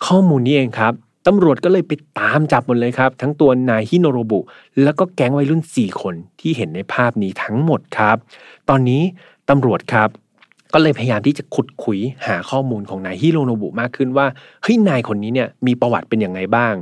[0.05, 0.93] ข้อมูลนี้เองครับ
[1.27, 4.39] ตำรวจก็เลยไปตามจับหมดเลยครับ ทั้งตัวนายฮิโนโรบุ
[4.83, 8.17] แล้วก็แก๊งวัยรุ่น 4 คนที่เห็นในภาพนี้ทั้งหมดครับ
[8.69, 9.01] ตอนนี้
[9.49, 10.09] ตำรวจครับ
[10.73, 14.27] ก็เลยพยายามที่จะขุดคุยหาข้อมูลของนายฮิโรโนบุมากขึ้นว่า
[14.63, 16.73] เฮ้ยนายคนนี้เนี่ยมีประวัติเป็นอย่างไงบ้าง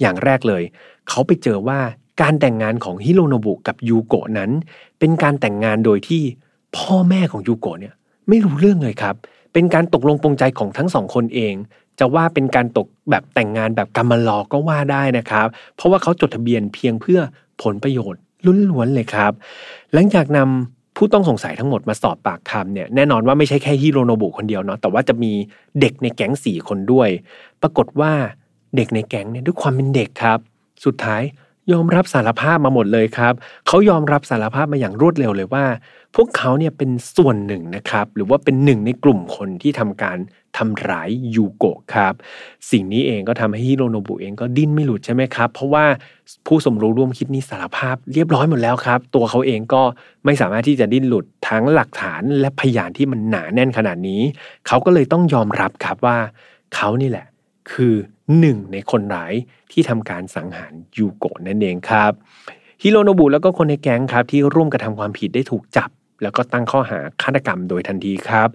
[0.00, 0.62] อย่างแรกเลย
[1.08, 1.80] เขาไปเจอว่า
[2.22, 4.50] การแต่งงานของฮิโรโนบุกับยูโกะนั้น
[4.98, 6.22] เป็นการแต่งงานโดยที่
[6.76, 7.94] พ่อแม่ของยูโกะเนี่ย
[8.28, 9.14] ไม่รู้เรื่องเลยครับ
[9.52, 11.54] เป็นการตกลงปรงใจของทั้งสองคนเอง
[11.98, 17.20] จะว่าเป็นการตกแบบแต่งงานแบบกรรมลอก็ว่าได้นะครับ เพราะว่าเขาจดทะเบียนเพียงเพื่อ
[17.62, 18.20] ผลประโยชน์
[18.70, 19.32] ล้วนๆเลยครับ
[19.92, 25.32] หลังจากนำผู้ต้องสงสัยทั้งหมดมาสอบปากคำเนี่ยแน่นอนว่าไม่ใช่แค่ฮิโรโนบุคนเดียวเนาะแต่ว่าจะมี
[25.80, 27.08] เด็กในแก๊งสี่คนด้วย
[27.62, 28.12] ปรากฏว่า
[28.76, 30.38] เด็กในแก๊งเนี่ยด้วยความเป็นเด็กครับ
[30.84, 31.22] สุดท้าย
[31.72, 33.34] ยอมรับสารภาพมาหมดเลยครับ
[33.66, 35.64] เขายอมรับสารภาพมาอย่างรวดเร็วเลยว่า
[36.14, 40.18] พวกเขาเนี่ยเป็นส่วนหนึ่งนะครับ หรือว่าเป็นหนึ่งในกลุ่มคนที่ทำการ
[40.56, 42.14] ทำร้ายยูโกะครับ
[42.70, 45.84] สิ่งนี้เองก็ทำให้ฮิโรโนบุเองก็ดิ้นไม่หลุดใช่ไหมครับ เพราะว่า
[46.46, 49.82] ผู้สมรู้ร่วมคิดนี้สารภาพเรียบร้อยหมดแล้วครับ ตัวเขาเองก็
[50.24, 54.22] ไม่สามารถที่จะดิ้นหลุดทั้งหลักฐานและพยานที่มันหนาแน่นขนาดนี้
[54.66, 56.18] เขาก็เลยต้องยอมรับครับว่า
[56.74, 57.26] เขานี่แหละ
[57.72, 57.94] คือ
[58.38, 59.34] หนึ่งในคนร้าย
[59.72, 62.12] ที่ทำการสังหารยูโกะนั่นเองครับ
[62.82, 65.90] ฮิโรโนบุแล้วก็คนในแก๊งครับที่ร่วมกระทำความผิดได้ถูกจับ
[66.24, 68.48] แล้วก็ตั้งข้อหาฆาตกรรมโดยทันทีครับ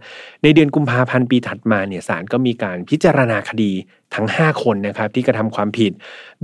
[0.43, 3.71] ในเดือนกุมภาพันธ์ปีถัดมาเนี่ยศาลก็มีการพิจารณาคดี
[4.15, 5.91] ทั้ง 5 คนนะครับที่กระทำความผิด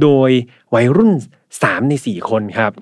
[0.02, 0.30] โดย
[0.76, 1.12] วัยรุ่น
[1.54, 2.74] 3 ใน 4 คนครับ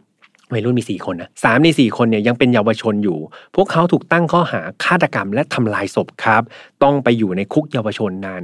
[0.53, 3.19] วัยรุ่นมี 4 คนนะสามใน 4 คนเนี่ยยังเป็นเยาวชนอยู่
[3.55, 6.43] พวกเขาถูกตั้งข้อหาฆาตกรรมและทำลายศพครับ
[6.83, 8.43] ต้องไปอยู่ในคุกเยาวชนนาน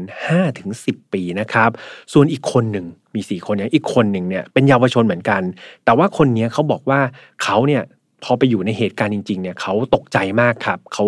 [0.55, 1.69] 5-10 ปีนะครับ
[2.13, 2.85] ส่วนอีกคนหนึ่ง
[3.15, 5.41] มี 4 คนเนี่ยอีกคนหนึ่งเนี่ยเป็นเยาวชนเหมือนกัน
[5.85, 6.99] แต่ว่าคนนี้เขาบอกว่า
[7.43, 7.83] เขาเนี่ย
[8.23, 11.05] พอไปอยู่ในเหตุการณ์จริงๆเนี่ยเขาตกใจมากครับเขา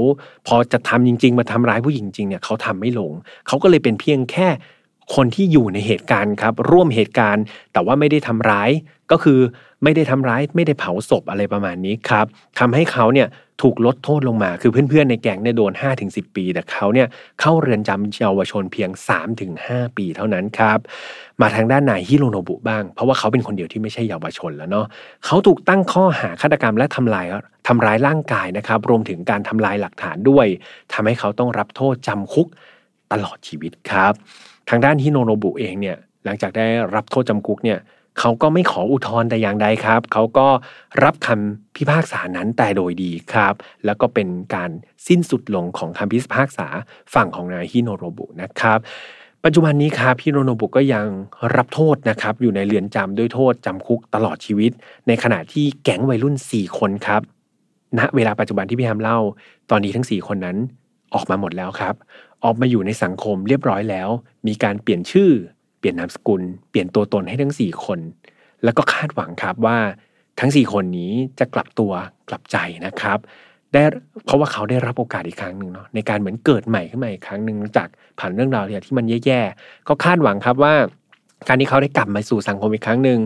[0.47, 3.11] พอจะทำจริง ๆ มาทำร้ายผู้หญิงจริงเนี่ยเขาทำไม่ลง
[3.47, 4.47] เขาก็เลยเป็นเพียงแค่
[5.15, 7.43] คนที่อยู่ในเหตุการณ์ครับร่วมเหตุการณ์
[7.73, 8.69] แต่ว่าไม่ได้ทำร้าย
[9.11, 9.39] ก็คือ
[9.83, 12.25] ไม่ได้ทำร้ายไม่ได้เผาศพอะไรประมาณนี้ครับ
[12.59, 13.27] ทำให้เขาเนี่ย
[13.61, 17.07] ถูกลดโทษลงมา คือเพื่อนๆในแก๊งเนี่ยโดน 5-10 ปี แต่เขาเนี่ย
[17.41, 18.89] เข้าเรือนจำเยาวชนเพียง
[19.43, 20.79] 3-5 ปีเท่านั้นครับ
[21.41, 24.85] มาทางด้านนายฮิโรโนบุบ้าง เพราะว่าเขาเป็นคนเดียวที่ไม่ใช่เยาวชนแล้วเนาะ
[25.25, 27.25] เขาถูกตั้งข้อหาฆาตกรรมและทำลาย
[27.67, 30.45] ทำร้ายร่างกายนะครับ รวมถึงการทำลายหลักฐานด้วย
[30.93, 32.47] ทำให้เขาต้องรับโทษจำคุก
[33.11, 34.13] ตลอดชีวิตครับ
[34.69, 37.79] ทางด้านฮิโรโนบุเองเนี่ยหลังจากได้รับโทษจำคุกเนี่ย
[38.19, 40.47] เขาก็ไม่ขออุทธรณ์แต่อย่างใดครับ เขาก็
[41.03, 43.53] รับคำพิพากษานั้นแต่โดยดีครับ
[43.85, 44.71] แล้วก็เป็นการ
[45.07, 46.67] สิ้นสุดลงของคำพิพากษา
[47.13, 48.79] ฝั่งของนายฮิโรโนบุนะครับ
[49.45, 51.07] ปัจจุบันนี้ครับฮิโรโนบุก็ยัง
[51.55, 54.71] รับโทษนะครับ อยู่ในเรือนจำด้วยโทษจำคุกตลอดชีวิต
[55.07, 57.21] ในขณะที่แก๊งวัยรุ่น 4 คนครับ
[57.99, 59.19] ณเวลาปัจจุบันที่พี่แฮมเล่า
[59.69, 60.57] ตอนนี้ทั้ง 4 คนนั้น
[61.13, 61.95] ออกมาหมดแล้วครับ
[62.43, 64.09] ออกมาอยู่ในสังคมเรียบร้อยแล้ว
[64.47, 65.31] มีการเปลี่ยนชื่อ
[65.81, 67.99] เปลี่ยนนามสกุล เปลี่ยนตัวตนให้ทั้ง 4 คน
[68.63, 69.77] แล้วก็คาดหวังครับว่า
[70.39, 71.91] ทั้ง 4 คนนี้จะกลับตัว
[72.29, 73.19] กลับใจนะครับ
[73.73, 73.81] ได้
[74.25, 77.87] เพราะว่าเขาได้รับโอกาสอีกครั้งหนึ่งเนาะในการเหมือนเกิดใหม่ขึ้นมาอีกครั้งหนึ่งจาก
[78.19, 80.73] ผ่านเรื่องราวที่มันแย่ๆก็คาดหวังครับว่า
[81.47, 83.19] การที่เขาได้กลับมาสู่สังคมอีกครั้งหนึ่ง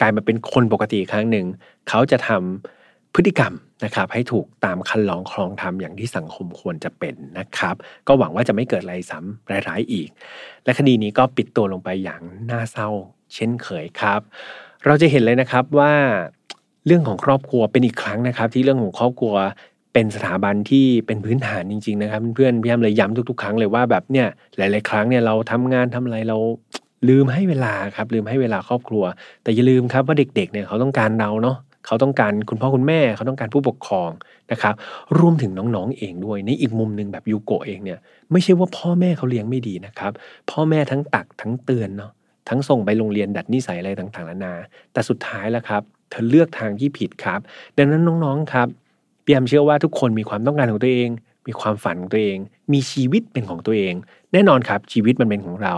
[0.00, 1.46] กลายมาเป็นคนปกติอีกครั้งหนึ่ง
[1.88, 2.81] เขาจะทำ
[3.14, 3.52] พฤติกรรม
[3.84, 7.74] นะครับให้ถูกตามคันลองครองธรรมอย่างที่สังคมควรจะเป็นนะครับ
[8.08, 10.08] ก็หวังว่าจะไม่เกิดอะไรซ้ำร้ายๆอีก
[10.64, 12.88] และคดีนี้ก็ปิดตัวลงไปอย่างน่าเศร้า
[13.34, 14.20] เช่นเคยครับ
[14.84, 15.92] เราจะเห็นเลยนะครับว่า
[16.86, 19.34] เรื่องของครอบครัวเป็นอีกครั้งนะครับ ที่เรื่องของครอบครัว
[19.92, 26.38] เป็นสถาบันที่เป็นพื้นฐานจริง ๆ นะครับ เพื่อนๆพี่ยามเลยย้ำทุกๆ ครั้งเลยว่าแบบเนี่ยหลาย ๆ ครั้งเนี่ยเราทำงานทำอะไรเรา
[27.08, 29.04] ลืมให้เวลาครับลืมให้เวลาครอบครัว
[29.42, 31.56] แต่อย่าลืมครับว่าเด็ก ๆ เนี่ยเขาต้องการเราเนาะ
[31.86, 34.10] เขาต้องการคุณพ่อคุณแม่ เขาต้องการผู้ปกครอง
[34.52, 34.74] นะครับ
[35.18, 37.98] รวมถึงน้องๆเองด้วย ในอีกมุมหนึ่งแบบยูโกเองเนี่ย
[38.32, 40.12] ไม่ใช่ว่าพ่อแม่เขาเลี้ยงไม่ดีนะครับ
[40.50, 42.12] พ่อแม่ทั้งตักทั้งเตือนเนาะ
[42.48, 44.54] ทั้งส่งไปโรงเรียนดัดนิสัยอะไรต่างๆนานา
[44.92, 47.40] แต่สุดท้ายแล้วครับเธอเลือกทางที่ผิดครับ
[47.76, 48.68] ดังนั้นน้องๆครับ
[49.24, 51.08] พี่แอมเชื่อว่าทุกคนมีความต้องการของตัวเอง
[51.46, 52.38] มีความฝันของตัวเอง
[52.72, 53.94] มีชีวิตเป็นของตัวเอง
[54.32, 55.74] แน่นอนครับชีวิตมันเป็นของเรา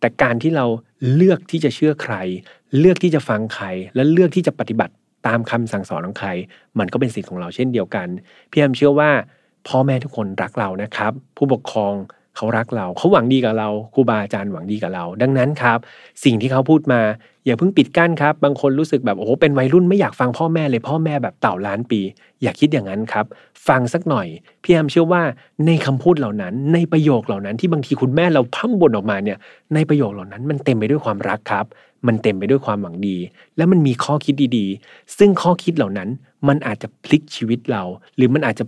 [0.00, 0.66] แต่การที่เรา
[1.14, 2.14] เลือกที่จะเชื่อใคร
[2.78, 4.92] เลือกที่จะฟังใคร และเลือกที่จะปฏิบัติ
[5.26, 6.28] ตามคำสั่งสอนของใคร
[6.78, 8.08] มันก็เป็นสิทธิ์ของเราเช่นเดียวกัน
[8.50, 9.10] พี่แอมเชื่อว่า
[9.68, 11.94] พ่อแม่ทุกคนรักเรานะครับ ผู้ปกครอง
[12.36, 15.78] เขารักเรา เขาหวังดีกับเราครูบาอาจารย์หวังดีกับเรา ดังนั้นครับ
[16.24, 17.00] สิ่งที่เขาพูดมา
[17.46, 22.00] อย่าเพิ่งปิดกั้นครับ บางคนรู้สึกแบบโอ้โหเป็นวัยรุ่นไม่อยากฟังพ่อแม่เลยพ่อแม่แบบเต่าล้านปี
[22.42, 23.26] อย่าคิดอย่างนั้นครับ
[23.68, 24.26] ฟังสักหน่อย
[24.62, 25.22] พี่แอมเชื่อว่า
[25.66, 29.38] ในคำพูดเหล่านั้น ในประโยคเหล่านั้นที่บางทีคุณแม่เราพั่มบ่นออกมาเนี่ย
[29.74, 31.66] ในประโยคเหล่านั้นมันเต็มไปด้วยความรักครับ
[32.06, 33.16] มันเต็มไปด้วยความหวังดี
[33.56, 36.08] และมันมีข้อคิดดีๆ ซึ่งข้อคิดเหล่านั้น
[36.48, 37.82] มันอาจจะพลิกชีวิตเรา
[38.16, 38.64] หรือมันอาจจะ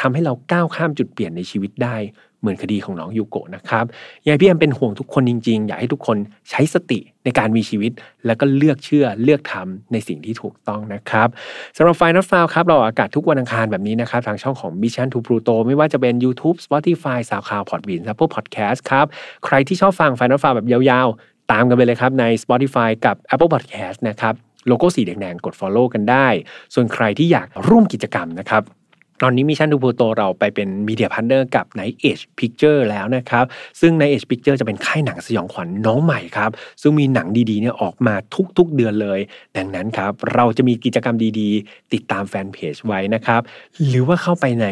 [0.00, 1.96] ทำให้เราก้าวข้ามจุดเปลี่ยนในชีวิตได้
[2.40, 3.84] เหมือนคดีของน้องยูโกะนะครับ
[4.26, 6.16] ยายพี่แอมเป็นห่วงทุกคนจริงๆ อยากให้ทุกคน
[6.50, 7.92] ใช้สติในการมีชีวิต
[8.26, 11.28] แล้วก็เลือกเชื่อเลือกทำในสิ่งที่ถูกต้องนะครับ
[11.76, 18.84] สำหรับ File Not Found ครับเราออกอากาศทุกวันอังคารแบบนี้นะครับ ทางช่องของ Mission to Pluto ไม่ว่าจะเป็น YouTube Spotify SoundCloud Podbean Apple Podcast
[18.90, 19.06] ครับ
[19.46, 24.34] ใครที่ชอบฟัง File Not Found แบบยาวๆ ตามกันไปเลยครับใน Spotify กับ Apple Podcast นะครับ
[24.66, 26.26] โลโก้สีแดงๆกด Follow กันได้
[26.74, 28.62] ส่วนใครที่อยากร่วมกิจกรรมนะครับ
[29.22, 33.44] ตอนนี้ Mission to Pluto เราไปเป็น media partner กับ Night Age Picture แล้วนะครับ
[33.80, 36.50] ซึ่ง Night Age Picture จะเป็นค่ายหนังสยองขวัญน้องใหม่ครับ
[36.82, 38.14] ซึ่งมีหนังดีๆเนี่ยออกมา
[38.58, 39.20] ทุกๆเดือนเลย
[39.56, 43.40] ดังนั้นครับ เราจะมีกิจกรรมดีๆ ติดตามแฟนเพจไว้นะครับ
[43.86, 44.66] หรือว่าเข้าไปใน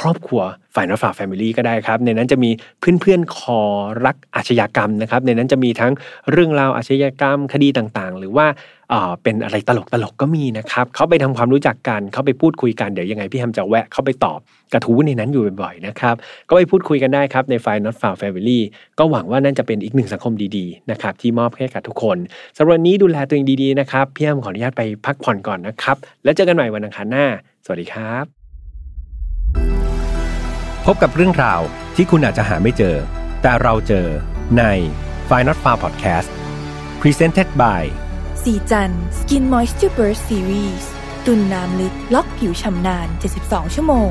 [0.00, 0.42] ครอบครัว
[0.74, 3.60] ฝ่ายนอฟาแฟมิลี่ก็ได้ครับ ในนั้นจะมีเพื่อนๆคอ
[4.04, 5.92] รักอาชญากรรมนะครับ ในนั้นจะมีทั้ง
[6.30, 8.46] เรื่องราวอาชญากรรมคดีต่างๆ หรือว่า
[9.22, 14.38] เป็นอะไรตลกๆกก็มีนะครับ เขาไปทำความรู้จักกัน เขาไปพูดคุยกันเดี๋ยวยังไงพี่แฮมจะแวะเข้าไปตอบ
[14.72, 16.14] กระทู้ในนั้นอยู่บ่อยๆนะครับ
[16.48, 18.60] ก็ไปพูดคุยกันได้ครับในไฟล์ not found family
[18.98, 22.18] ก็หวังว่านั่นจะเป็นอีกหนึ่งสังคมดีๆนะครับที่มอบให้กับทุกคน
[22.56, 27.26] สำหรับวันนี้ดูแลตัวเองดีๆนะครับพี่แฮมขออนุญาตไปพักผ่อนก่อนนะครับ แล้วเจอกันใหม่วันอังคารหน้า
[27.64, 28.37] สวัสดีครับ
[30.94, 31.60] บกับเรื่องราว
[31.96, 32.96] ที่คุณอาจจะหาไม่เจอ
[33.42, 34.06] แต่เราเจอ
[34.58, 34.64] ใน
[35.28, 36.28] f i n a l f a r Podcast
[37.00, 37.82] Presented by
[38.42, 40.84] สีจัน Skin Moisture Burst Series
[41.26, 43.08] ตุนน้ำลึกล็อกผิวชำนาน
[43.40, 44.10] 72 ชั่วโมง